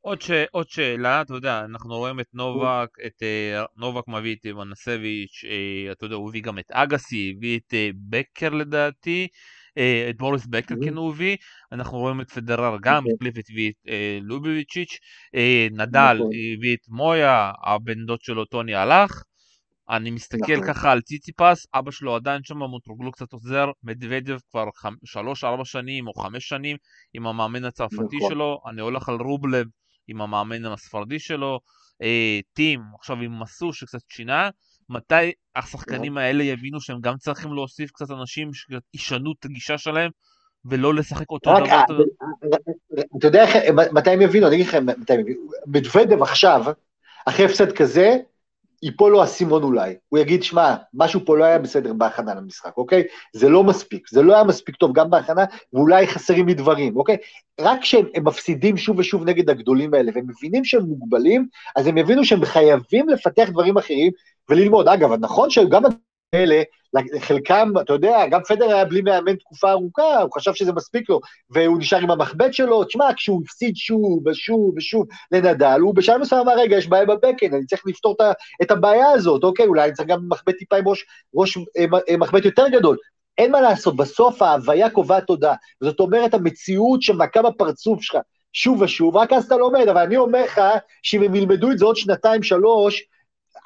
עוד, 0.00 0.22
ש... 0.22 0.30
עוד 0.50 0.68
שאלה, 0.68 1.20
אתה 1.20 1.34
יודע, 1.34 1.64
אנחנו 1.64 1.94
רואים 1.94 2.20
את 2.20 2.26
נובק, 2.34 2.88
את 3.06 3.22
uh, 3.22 3.66
נובק 3.76 4.08
מביא 4.08 4.34
את 4.34 4.46
ונסביץ', 4.46 5.44
uh, 5.44 5.92
אתה 5.92 6.04
יודע, 6.04 6.16
הוא 6.16 6.28
הביא 6.28 6.42
גם 6.42 6.58
את 6.58 6.70
אגסי, 6.72 7.34
הביא 7.36 7.58
את 7.58 7.72
uh, 7.72 7.96
בקר 8.08 8.48
לדעתי, 8.48 9.28
את 10.10 10.16
בוריס 10.16 10.46
בקר 10.46 10.74
הוא 10.96 11.10
הביא, 11.12 11.36
אנחנו 11.72 11.98
רואים 11.98 12.20
את 12.20 12.30
פדרר 12.30 12.76
גם, 12.82 13.04
קליפט 13.20 13.50
הביא 13.50 13.70
את 13.70 13.88
uh, 13.88 13.90
לוביביצ'יץ', 14.22 14.98
uh, 15.36 15.74
נדל 15.74 16.14
נכון. 16.14 16.30
הביא 16.56 16.74
את 16.74 16.88
מויה, 16.88 17.52
הבן 17.64 18.06
דוד 18.06 18.20
שלו 18.22 18.44
טוני 18.44 18.74
הלך. 18.74 19.22
אני 19.90 20.10
מסתכל 20.10 20.56
נכון. 20.56 20.66
ככה 20.66 20.92
על 20.92 21.00
ציציפס, 21.00 21.66
אבא 21.74 21.90
שלו 21.90 22.16
עדיין 22.16 22.40
שם, 22.44 22.58
מוטרוגלו 22.58 23.12
קצת 23.12 23.32
עוזר, 23.32 23.70
מדוודב 23.82 24.38
כבר 24.50 24.64
שלוש, 25.04 25.44
ארבע 25.44 25.64
שנים 25.64 26.08
או 26.08 26.14
חמש 26.14 26.48
שנים 26.48 26.76
עם 27.14 27.26
המאמן 27.26 27.64
הצרפתי 27.64 28.16
נכון. 28.16 28.30
שלו, 28.30 28.60
אני 28.70 28.80
הולך 28.80 29.08
על 29.08 29.16
רובלב 29.16 29.66
עם 30.08 30.20
המאמן 30.20 30.64
הספרדי 30.64 31.18
שלו, 31.18 31.60
אה, 32.02 32.38
טים, 32.52 32.80
עכשיו 32.98 33.16
עם 33.16 33.42
מסו 33.42 33.72
שקצת 33.72 33.98
שינה, 34.08 34.50
מתי 34.88 35.32
השחקנים 35.56 36.18
האלה 36.18 36.44
יבינו 36.44 36.80
שהם 36.80 37.00
גם 37.00 37.16
צריכים 37.16 37.52
להוסיף 37.54 37.90
קצת 37.90 38.10
אנשים 38.10 38.50
שישנו 38.54 39.32
את 39.40 39.44
הגישה 39.44 39.78
שלהם 39.78 40.10
ולא 40.64 40.94
לשחק 40.94 41.30
אותו 41.30 41.50
דבר? 41.56 41.66
אה, 41.66 41.82
אתה 43.18 43.26
יודע 43.26 43.44
מתי 43.92 44.10
הם 44.10 44.22
יבינו? 44.22 44.46
אני 44.46 44.54
אגיד 44.56 44.66
לכם 44.66 44.86
מתי 44.86 45.12
הם 45.12 45.20
יבינו. 45.20 45.40
מדוודב 45.66 46.22
עכשיו, 46.22 46.64
אחרי 47.26 47.44
הפסד 47.46 47.72
כזה, 47.72 48.16
ייפול 48.82 49.12
לו 49.12 49.20
האסימון 49.20 49.62
אולי, 49.62 49.94
הוא 50.08 50.18
יגיד, 50.18 50.42
שמע, 50.42 50.74
משהו 50.94 51.20
פה 51.24 51.36
לא 51.36 51.44
היה 51.44 51.58
בסדר 51.58 51.92
בהכנה 51.92 52.34
למשחק, 52.34 52.76
אוקיי? 52.76 53.02
זה 53.32 53.48
לא 53.48 53.64
מספיק, 53.64 54.08
זה 54.10 54.22
לא 54.22 54.34
היה 54.34 54.44
מספיק 54.44 54.76
טוב 54.76 54.92
גם 54.92 55.10
בהכנה, 55.10 55.44
ואולי 55.72 56.06
חסרים 56.06 56.46
לי 56.46 56.54
דברים, 56.54 56.96
אוקיי? 56.96 57.16
רק 57.60 57.80
כשהם 57.80 58.06
מפסידים 58.22 58.76
שוב 58.76 58.98
ושוב 58.98 59.24
נגד 59.24 59.50
הגדולים 59.50 59.94
האלה, 59.94 60.12
והם 60.14 60.26
מבינים 60.28 60.64
שהם 60.64 60.82
מוגבלים, 60.82 61.46
אז 61.76 61.86
הם 61.86 61.98
יבינו 61.98 62.24
שהם 62.24 62.44
חייבים 62.44 63.08
לפתח 63.08 63.48
דברים 63.50 63.76
אחרים 63.76 64.12
וללמוד. 64.48 64.88
אגב, 64.88 65.10
נכון 65.20 65.50
שגם 65.50 65.82
האלה, 66.32 66.62
חלקם, 67.20 67.72
אתה 67.80 67.92
יודע, 67.92 68.26
גם 68.30 68.40
פדר 68.48 68.64
היה 68.64 68.84
בלי 68.84 69.02
מאמן 69.02 69.36
תקופה 69.36 69.70
ארוכה, 69.70 70.20
הוא 70.20 70.30
חשב 70.34 70.54
שזה 70.54 70.72
מספיק 70.72 71.10
לו, 71.10 71.20
והוא 71.50 71.78
נשאר 71.78 71.98
עם 71.98 72.10
המחבט 72.10 72.54
שלו, 72.54 72.84
תשמע, 72.84 73.14
כשהוא 73.16 73.42
הפסיד 73.44 73.76
שוב 73.76 74.26
ושוב 74.26 74.74
ושוב 74.76 75.06
לנדל, 75.32 75.78
הוא 75.80 75.94
בשעה 75.94 76.18
מסוים 76.18 76.40
אמר, 76.40 76.58
רגע, 76.58 76.76
יש 76.76 76.86
בעיה 76.88 77.04
בבקן, 77.04 77.54
אני 77.54 77.66
צריך 77.66 77.82
לפתור 77.86 78.16
את 78.62 78.70
הבעיה 78.70 79.10
הזאת, 79.10 79.44
אוקיי, 79.44 79.66
אולי 79.66 79.84
אני 79.84 79.92
צריך 79.92 80.08
גם 80.08 80.18
מחבט 80.28 80.54
טיפה 80.58 80.76
עם 80.76 80.88
ראש, 80.88 81.04
ראש 81.34 81.56
אה, 81.56 81.84
אה, 82.10 82.16
מחבט 82.16 82.44
יותר 82.44 82.68
גדול. 82.68 82.96
אין 83.38 83.52
מה 83.52 83.60
לעשות, 83.60 83.96
בסוף 83.96 84.42
ההוויה 84.42 84.90
קובעת 84.90 85.26
תודה. 85.26 85.54
זאת 85.80 86.00
אומרת, 86.00 86.34
המציאות 86.34 87.02
שמכה 87.02 87.42
בפרצוף 87.42 88.02
שלך 88.02 88.20
שוב 88.52 88.82
ושוב, 88.82 89.16
רק 89.16 89.32
אז 89.32 89.44
אתה 89.44 89.56
לומד, 89.56 89.88
אבל 89.88 90.02
אני 90.02 90.16
אומר 90.16 90.44
לך, 90.44 90.60
שאם 91.02 91.22
הם 91.22 91.34
ילמדו 91.34 91.70
את 91.70 91.78
זה 91.78 91.84
עוד 91.84 91.96
שנתיים, 91.96 92.42
שלוש, 92.42 93.02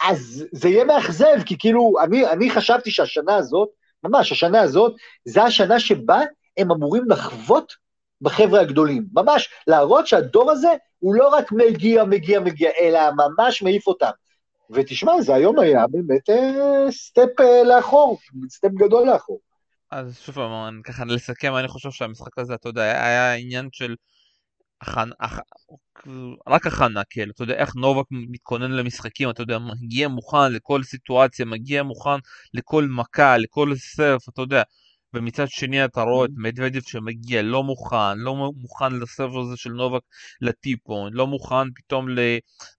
אז 0.01 0.45
זה 0.53 0.69
יהיה 0.69 0.85
מאכזב, 0.85 1.43
כי 1.47 1.59
כאילו, 1.59 1.95
אני, 2.03 2.27
אני 2.27 2.51
חשבתי 2.51 2.91
שהשנה 2.91 3.37
הזאת, 3.37 3.69
ממש, 4.05 4.33
השנה 4.33 4.61
הזאת, 4.61 4.95
זה 5.25 5.43
השנה 5.43 5.81
שבה 5.81 6.21
הם 6.57 6.71
אמורים 6.71 7.11
לחוות 7.11 7.73
בחבר'ה 8.21 8.61
הגדולים. 8.61 9.07
ממש, 9.13 9.49
להראות 9.67 10.07
שהדור 10.07 10.51
הזה 10.51 10.69
הוא 10.99 11.15
לא 11.15 11.29
רק 11.29 11.53
מגיע, 11.53 12.05
מגיע, 12.05 12.41
מגיע, 12.41 12.71
אלא 12.81 13.01
ממש 13.17 13.63
מעיף 13.63 13.87
אותם. 13.87 14.11
ותשמע, 14.71 15.21
זה 15.21 15.35
היום 15.35 15.59
היה 15.59 15.87
באמת 15.87 16.31
אה, 16.31 16.91
step 16.91 17.41
אה, 17.41 17.63
לאחור, 17.65 18.19
step 18.51 18.71
גדול 18.71 19.07
לאחור. 19.09 19.41
אז 19.91 20.19
שוב 20.21 20.35
פעם, 20.35 20.81
ככה 20.85 21.05
לסכם, 21.05 21.57
אני 21.57 21.69
חושב 21.69 21.91
שהמשחק 21.91 22.39
הזה, 22.39 22.55
אתה 22.55 22.69
יודע, 22.69 22.83
היה 22.83 23.35
עניין 23.35 23.69
של 23.73 23.95
הכנה, 24.81 25.15
רק 26.47 26.67
הכנה, 26.67 27.03
כאילו, 27.11 27.33
אתה 27.33 27.43
יודע 27.43 27.55
איך 27.55 27.77
נובק 27.77 28.05
מתכונן 28.11 28.71
למשחקים, 28.71 29.31
אתה 29.31 29.43
יודע, 29.43 29.59
מגיע 29.59 30.09
מוכן 30.09 30.53
לכל 30.53 30.83
סיטואציה, 30.83 31.45
מגיע 31.45 31.83
מוכן 31.83 32.19
לכל 32.55 32.87
מכה, 32.91 33.39
לכל 33.39 33.75
serve, 33.77 34.29
אתה 34.29 34.43
יודע, 34.43 34.63
ומצד 35.15 35.49
שני 35.49 35.85
אתה 35.85 36.03
רואה 36.03 36.25
את 36.27 36.31
מדוודף 36.37 36.89
שמגיע 36.89 37.43
לא 37.43 37.63
מוכן, 37.63 38.19
לא 38.19 38.35
מוכן 38.57 38.93
ל 38.93 38.99
serve 38.99 39.31
הזה 39.37 39.57
של 39.57 39.71
נובק 39.71 40.01
לטיפון, 40.41 41.13
לא 41.13 41.27
מוכן 41.27 41.71
פתאום 41.77 42.07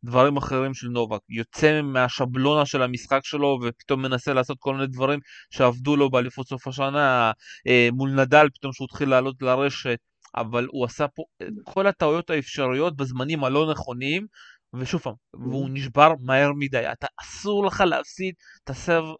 לדברים 0.03 0.37
אחרים 0.37 0.73
של 0.73 0.87
נובק, 0.87 1.19
יוצא 1.29 1.81
מהשבלונה 1.81 2.65
של 2.65 2.81
המשחק 2.81 3.19
שלו 3.23 3.59
ופתאום 3.63 4.01
מנסה 4.01 4.33
לעשות 4.33 4.57
כל 4.59 4.73
מיני 4.75 4.87
דברים 4.87 5.19
שעבדו 5.49 5.95
לו 5.95 6.09
באליפות 6.09 6.47
סוף 6.47 6.67
השנה, 6.67 7.31
אה, 7.67 7.89
מול 7.93 8.09
נדל 8.11 8.47
פתאום 8.53 8.73
שהוא 8.73 8.85
התחיל 8.85 9.09
לעלות 9.09 9.35
לרשת, 9.41 9.99
אבל 10.35 10.67
הוא 10.71 10.85
עשה 10.85 11.07
פה 11.07 11.23
את 11.41 11.47
כל 11.63 11.87
הטעויות 11.87 12.29
האפשריות 12.29 12.95
בזמנים 12.97 13.43
הלא 13.43 13.71
נכונים, 13.71 14.27
ושוב 14.73 15.01
פעם, 15.01 15.13
והוא 15.33 15.69
נשבר 15.73 16.13
מהר 16.19 16.51
מדי. 16.53 16.91
אתה 16.91 17.07
אסור 17.21 17.65
לך 17.65 17.81
להפסיד 17.81 18.33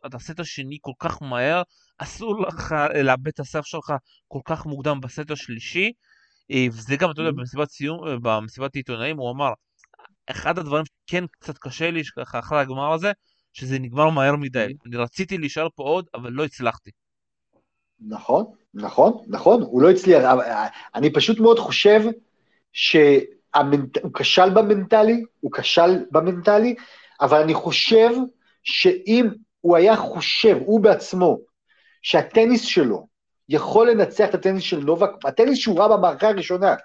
את 0.05 0.15
הסט 0.15 0.39
השני 0.39 0.77
כל 0.81 0.91
כך 0.99 1.21
מהר, 1.21 1.61
אסור 1.97 2.41
לך 2.41 2.75
לאבד 3.03 3.27
את 3.27 3.39
הסרב 3.39 3.63
שלך 3.63 3.93
כל 4.27 4.39
כך 4.45 4.65
מוקדם 4.65 5.01
בסט 5.01 5.31
השלישי, 5.31 5.91
אה, 6.51 6.65
וזה 6.71 6.95
גם, 6.95 7.11
אתה 7.11 7.21
יודע, 7.21 7.31
במסיבת 7.31 7.69
סיום, 7.69 8.07
אה, 8.07 8.15
במסיבת 8.21 8.75
עיתונאים 8.75 9.17
הוא 9.17 9.31
אמר, 9.31 9.53
אחד 10.27 10.59
הדברים 10.59 10.83
שכן 10.85 11.23
קצת 11.27 11.57
קשה 11.57 11.91
לי 11.91 12.01
ככה 12.17 12.39
אחרי 12.39 12.59
הגמר 12.59 12.93
הזה, 12.93 13.11
שזה 13.53 13.79
נגמר 13.79 14.09
מהר 14.09 14.35
מדי. 14.35 14.73
אני 14.85 14.97
רציתי 14.97 15.37
להישאר 15.37 15.67
פה 15.75 15.83
עוד, 15.83 16.05
אבל 16.13 16.31
לא 16.31 16.45
הצלחתי. 16.45 16.91
נכון, 18.07 18.45
נכון, 18.73 19.13
נכון, 19.27 19.61
הוא 19.61 19.81
לא 19.81 19.91
הצליח. 19.91 20.23
אני 20.95 21.13
פשוט 21.13 21.39
מאוד 21.39 21.59
חושב 21.59 22.01
שהוא 22.73 23.21
כשל 24.13 24.49
במנטלי, 24.49 25.23
הוא 25.39 25.51
כשל 25.51 26.05
במנטלי, 26.11 26.75
אבל 27.21 27.41
אני 27.41 27.53
חושב 27.53 28.09
שאם 28.63 29.27
הוא 29.61 29.77
היה 29.77 29.95
חושב, 29.95 30.57
הוא 30.65 30.79
בעצמו, 30.79 31.39
שהטניס 32.01 32.65
שלו 32.65 33.07
יכול 33.49 33.91
לנצח 33.91 34.29
את 34.29 34.35
הטניס 34.35 34.63
של 34.63 34.79
נובק, 34.79 35.09
הטניס 35.25 35.57
שהוא 35.57 35.79
רע 35.79 35.97
במערכה 35.97 36.27
הראשונה, 36.27 36.75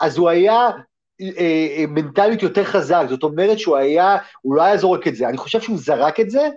אז 0.00 0.18
הוא 0.18 0.28
היה 0.28 0.68
אה, 1.20 1.28
אה, 1.38 1.84
מנטלית 1.88 2.42
יותר 2.42 2.64
חזק, 2.64 3.04
זאת 3.08 3.22
אומרת 3.22 3.58
שהוא 3.58 3.76
היה, 3.76 4.16
הוא 4.42 4.54
לא 4.54 4.62
היה 4.62 4.76
זורק 4.76 5.08
את 5.08 5.16
זה, 5.16 5.28
אני 5.28 5.36
חושב 5.36 5.60
שהוא 5.60 5.78
זרק 5.78 6.20
את 6.20 6.30
זה 6.30 6.48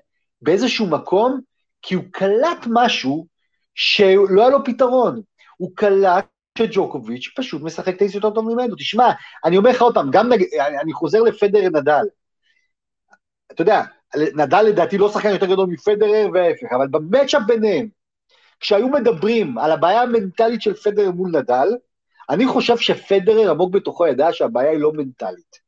באיזשהו 0.42 0.88
מקום, 0.88 1.40
כי 1.82 1.96
הוא 1.96 2.04
קלט 2.12 2.68
משהו 2.68 3.33
שלא 3.76 4.42
היה 4.42 4.50
לו 4.50 4.64
פתרון. 4.64 5.22
הוא 5.58 5.72
קלט 5.76 6.26
שג'וקוביץ' 6.58 7.30
פשוט 7.36 7.62
משחק 7.62 7.96
טניס 7.96 8.16
יותר 8.16 8.30
טוב 8.30 8.54
ממנו. 8.54 8.76
תשמע, 8.76 9.12
אני 9.46 9.58
אומר 9.58 9.70
לך 9.70 9.82
עוד 9.82 9.94
פעם, 9.94 10.12
גם 10.12 10.34
נג... 10.34 10.44
אני 10.82 10.94
חוזר 10.94 11.22
לפדר 11.22 11.70
נדל. 11.70 12.06
אתה 13.52 13.62
יודע, 13.62 13.82
נדל 14.16 14.62
לדעתי 14.62 14.98
לא 14.98 15.10
שחקן 15.10 15.30
יותר 15.30 15.46
גדול 15.46 15.70
מפדרר 15.70 16.28
וההפך, 16.34 16.68
אבל 16.76 16.88
במצ'אפ 16.88 17.42
ביניהם, 17.48 17.88
כשהיו 18.60 18.90
מדברים 18.90 19.58
על 19.58 19.72
הבעיה 19.72 20.02
המנטלית 20.02 20.62
של 20.62 20.74
פדרר 20.74 21.12
מול 21.12 21.30
נדל, 21.30 21.68
אני 22.30 22.48
חושב 22.48 22.78
שפדרר 22.78 23.52
עמוק 23.52 23.74
בתוכו 23.74 24.08
ידע 24.08 24.28
שהבעיה 24.34 24.72
היא 24.72 24.80
לא 24.80 24.92
מנטלית. 24.94 25.64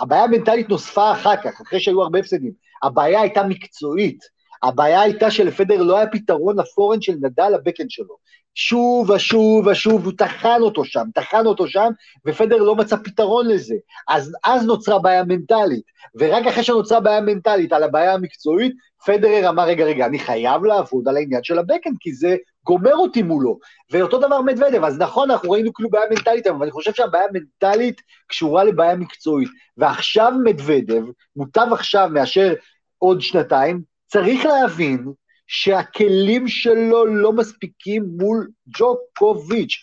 הבעיה 0.00 0.24
המנטלית 0.24 0.68
נוספה 0.68 1.12
אחר 1.12 1.36
כך, 1.36 1.60
אחרי 1.60 1.80
שהיו 1.80 2.02
הרבה 2.02 2.18
הפסדים. 2.18 2.52
הבעיה 2.82 3.20
הייתה 3.20 3.42
מקצועית. 3.42 4.39
הבעיה 4.62 5.00
הייתה 5.00 5.30
שלפדר 5.30 5.82
לא 5.82 5.96
היה 5.96 6.06
פתרון 6.06 6.58
לפורן 6.58 7.00
של 7.00 7.12
נדל 7.22 7.48
לבקן 7.48 7.88
שלו. 7.88 8.16
שוב 8.54 9.10
ושוב 9.10 9.66
ושוב, 9.66 10.04
הוא 10.04 10.12
טחן 10.18 10.58
אותו 10.60 10.84
שם, 10.84 11.04
טחן 11.14 11.46
אותו 11.46 11.68
שם, 11.68 11.90
ופדר 12.26 12.56
לא 12.56 12.76
מצא 12.76 12.96
פתרון 13.04 13.48
לזה. 13.48 13.74
אז 14.08 14.32
אז 14.44 14.66
נוצרה 14.66 14.98
בעיה 14.98 15.24
מנטלית, 15.24 15.84
ורק 16.14 16.46
אחרי 16.46 16.62
שנוצרה 16.64 17.00
בעיה 17.00 17.20
מנטלית 17.20 17.72
על 17.72 17.82
הבעיה 17.82 18.14
המקצועית, 18.14 18.72
פדרר 19.06 19.48
אמר, 19.48 19.64
רגע, 19.64 19.84
רגע, 19.84 20.06
אני 20.06 20.18
חייב 20.18 20.64
לעבוד 20.64 21.08
על 21.08 21.16
העניין 21.16 21.44
של 21.44 21.58
הבקן, 21.58 21.90
כי 22.00 22.12
זה 22.12 22.36
גומר 22.64 22.94
אותי 22.94 23.22
מולו. 23.22 23.58
ואותו 23.90 24.18
דבר 24.18 24.40
מדוודב, 24.40 24.84
אז 24.84 24.98
נכון, 24.98 25.30
אנחנו 25.30 25.50
ראינו 25.50 25.72
כאילו 25.72 25.90
בעיה 25.90 26.10
מנטלית, 26.10 26.46
אבל 26.46 26.62
אני 26.62 26.70
חושב 26.70 26.94
שהבעיה 26.94 27.24
המנטלית 27.24 28.00
קשורה 28.28 28.64
לבעיה 28.64 28.96
מקצועית. 28.96 29.48
ועכשיו 29.76 30.32
מדוודב, 30.44 31.02
מוטב 31.36 31.66
עכשיו 31.72 32.08
מאשר 32.12 32.54
עוד 32.98 33.20
שנתיים, 33.20 33.89
צריך 34.10 34.44
להבין 34.44 35.12
שהכלים 35.46 36.48
שלו 36.48 37.06
לא 37.06 37.32
מספיקים 37.32 38.04
מול 38.18 38.48
ג'וקוביץ', 38.78 39.76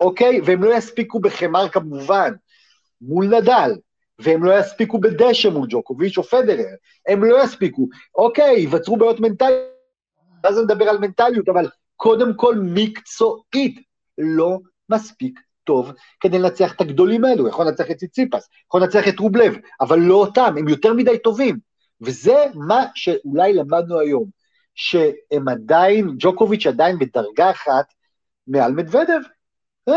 אוקיי? 0.00 0.40
והם 0.44 0.64
לא 0.64 0.74
יספיקו 0.74 1.20
בחמר 1.20 1.68
כמובן, 1.68 2.32
מול 3.00 3.26
נדל, 3.26 3.70
והם 4.18 4.44
לא 4.44 4.58
יספיקו 4.58 5.00
בדשא 5.00 5.48
מול 5.48 5.66
ג'וקוביץ' 5.70 6.18
או 6.18 6.22
פדרר, 6.22 6.74
הם 7.08 7.24
לא 7.24 7.44
יספיקו. 7.44 7.88
אוקיי, 8.14 8.54
ייווצרו 8.54 8.96
בעיות 8.96 9.20
מנטליות, 9.20 9.68
ואז 10.44 10.58
נדבר 10.58 10.88
על 10.88 10.98
מנטליות, 10.98 11.48
אבל 11.48 11.68
קודם 11.96 12.34
כל 12.34 12.54
מקצועית, 12.54 13.88
לא 14.18 14.58
מספיק 14.88 15.40
טוב 15.64 15.92
כדי 16.20 16.38
לנצח 16.38 16.74
את 16.74 16.80
הגדולים 16.80 17.24
האלו, 17.24 17.48
יכול 17.48 17.66
לנצח 17.66 17.90
את 17.90 17.96
ציציפס, 17.96 18.48
יכול 18.66 18.82
לנצח 18.82 19.08
את 19.08 19.18
רובלב, 19.18 19.56
אבל 19.80 19.98
לא 19.98 20.14
אותם, 20.14 20.54
הם 20.58 20.68
יותר 20.68 20.92
מדי 20.92 21.18
טובים. 21.18 21.67
וזה 22.00 22.44
מה 22.54 22.84
שאולי 22.94 23.54
למדנו 23.54 24.00
היום, 24.00 24.24
שהם 24.74 25.48
עדיין, 25.48 26.14
ג'וקוביץ' 26.18 26.66
עדיין 26.66 26.98
בדרגה 26.98 27.50
אחת 27.50 27.86
מעל 28.46 28.72
מדוודב. 28.72 29.20
אה, 29.88 29.94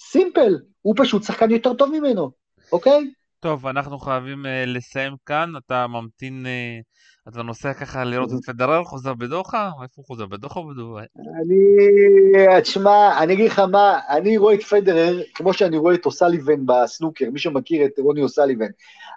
סימפל, 0.00 0.58
הוא 0.82 0.94
פשוט 0.98 1.22
שחקן 1.22 1.50
יותר 1.50 1.74
טוב 1.74 1.90
ממנו, 1.92 2.30
אוקיי? 2.72 3.12
טוב, 3.40 3.66
אנחנו 3.66 3.98
חייבים 3.98 4.46
uh, 4.46 4.48
לסיים 4.66 5.14
כאן, 5.26 5.52
אתה 5.56 5.86
ממתין, 5.86 6.46
uh, 6.46 6.82
אתה 7.28 7.42
נוסע 7.42 7.72
ככה 7.72 8.04
לראות 8.04 8.30
את 8.32 8.44
פדרר, 8.46 8.84
חוזר 8.84 9.14
בדוחה? 9.14 9.70
איפה 9.82 9.94
הוא 9.96 10.04
חוזר? 10.04 10.26
בדוחה 10.26 10.60
או 10.60 10.68
בדובאי? 10.68 11.04
אני, 11.16 12.60
תשמע, 12.60 13.18
אני 13.22 13.32
אגיד 13.32 13.50
לך 13.50 13.58
מה, 13.58 13.98
אני 14.08 14.36
רואה 14.36 14.54
את 14.54 14.62
פדרר 14.62 15.22
כמו 15.34 15.52
שאני 15.52 15.76
רואה 15.76 15.94
את 15.94 16.06
אוסליבן 16.06 16.66
בסנוקר, 16.66 17.30
מי 17.32 17.38
שמכיר 17.38 17.84
את 17.84 17.98
רוני 17.98 18.22
אוסליבן. 18.22 18.66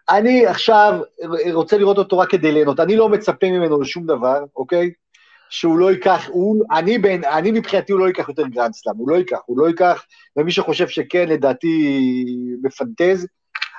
אני 0.09 0.45
עכשיו 0.45 0.99
רוצה 1.53 1.77
לראות 1.77 1.97
אותו 1.97 2.17
רק 2.17 2.29
כדי 2.29 2.51
ליהנות, 2.51 2.79
אני 2.79 2.95
לא 2.95 3.09
מצפה 3.09 3.47
ממנו 3.47 3.81
לשום 3.81 4.05
דבר, 4.05 4.43
אוקיי? 4.55 4.91
שהוא 5.49 5.77
לא 5.77 5.91
ייקח, 5.91 6.27
הוא, 6.27 6.63
אני, 6.71 6.97
בין, 6.97 7.23
אני 7.23 7.51
מבחינתי 7.51 7.91
הוא 7.91 7.99
לא 7.99 8.07
ייקח 8.07 8.29
יותר 8.29 8.47
גרנדסלאם, 8.47 8.95
הוא 8.97 9.09
לא 9.09 9.15
ייקח, 9.15 9.39
הוא 9.45 9.59
לא 9.59 9.67
ייקח, 9.67 10.05
ומי 10.37 10.51
שחושב 10.51 10.87
שכן, 10.87 11.29
לדעתי, 11.29 11.95
מפנטז. 12.63 13.27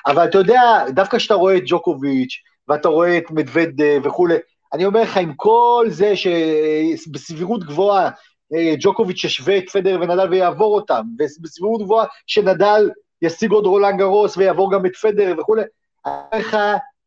אבל 0.06 0.24
אתה 0.24 0.38
יודע, 0.38 0.60
דווקא 0.90 1.18
כשאתה 1.18 1.34
רואה 1.34 1.56
את 1.56 1.62
ג'וקוביץ', 1.66 2.42
ואתה 2.68 2.88
רואה 2.88 3.18
את 3.18 3.30
מדווד 3.30 3.80
וכולי, 4.04 4.34
אני 4.72 4.86
אומר 4.86 5.02
לך, 5.02 5.16
עם 5.16 5.34
כל 5.34 5.86
זה 5.88 6.12
שבסבירות 6.16 7.64
גבוהה 7.64 8.10
אה, 8.54 8.74
ג'וקוביץ' 8.80 9.24
ישווה 9.24 9.58
את 9.58 9.70
פדר 9.70 9.98
ונדל 10.00 10.28
ויעבור 10.30 10.74
אותם, 10.74 11.02
ובסבירות 11.18 11.82
גבוהה 11.82 12.06
שנדל 12.26 12.90
ישיג 13.22 13.50
עוד 13.50 13.66
רולנד 13.66 13.98
גרוס 13.98 14.36
ויעבור 14.36 14.72
גם 14.72 14.86
את 14.86 14.96
פדר 14.96 15.34
וכולי, 15.38 15.62
אני 16.06 16.14
אומר 16.14 16.38
לך 16.38 16.56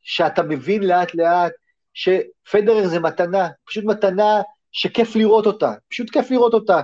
שאתה 0.01 0.43
מבין 0.43 0.83
לאט 0.83 1.15
לאט 1.15 1.51
שפדרר 1.93 2.87
זה 2.87 2.99
מתנה, 2.99 3.47
פשוט 3.65 3.83
מתנה 3.83 4.41
שכיף 4.71 5.15
לראות 5.15 5.45
אותה, 5.45 5.73
פשוט 5.89 6.09
כיף 6.09 6.31
לראות 6.31 6.53
אותה. 6.53 6.81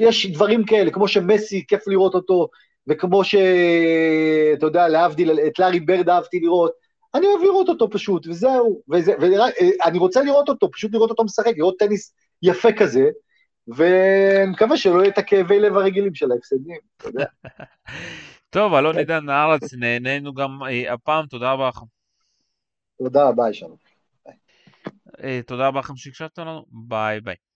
יש 0.00 0.26
דברים 0.26 0.64
כאלה, 0.64 0.90
כמו 0.90 1.08
שמסי, 1.08 1.64
כיף 1.68 1.88
לראות 1.88 2.14
אותו, 2.14 2.48
וכמו 2.88 3.24
ש... 3.24 3.34
אתה 4.54 4.66
יודע, 4.66 4.88
להבדיל, 4.88 5.30
את 5.46 5.58
לארי 5.58 5.80
ברד 5.80 6.08
אהבתי 6.08 6.40
לראות, 6.40 6.72
אני 7.14 7.26
אוהב 7.26 7.42
לראות 7.42 7.68
אותו 7.68 7.90
פשוט, 7.90 8.26
וזהו. 8.26 8.82
וזה, 8.92 9.12
ואני 9.20 9.98
רוצה 9.98 10.22
לראות 10.22 10.48
אותו, 10.48 10.70
פשוט 10.70 10.94
לראות 10.94 11.10
אותו 11.10 11.24
משחק, 11.24 11.52
לראות 11.56 11.78
טניס 11.78 12.14
יפה 12.42 12.68
כזה, 12.78 13.04
ואני 13.68 14.50
מקווה 14.50 14.76
שלא 14.76 15.00
יהיה 15.00 15.10
את 15.10 15.18
הכאבי 15.18 15.60
לב 15.60 15.76
הרגילים 15.76 16.14
של 16.14 16.32
ההפסדים, 16.32 16.78
אתה 16.96 17.08
יודע. 17.08 17.24
טוב, 18.50 18.74
אלון 18.74 18.98
עידן 18.98 19.28
הארץ, 19.28 19.74
נהנינו 19.74 20.34
גם 20.34 20.62
אה, 20.62 20.92
הפעם, 20.92 21.26
תודה 21.26 21.52
רבה 21.52 21.68
לכם. 21.68 21.86
תודה 22.98 23.28
רבה, 23.28 23.50
ישנו. 23.50 23.76
אה, 25.22 25.40
תודה 25.46 25.68
רבה 25.68 25.80
לכם 25.80 25.96
שהקשבתם 25.96 26.42
לנו, 26.42 26.64
ביי 26.70 27.20
ביי. 27.20 27.49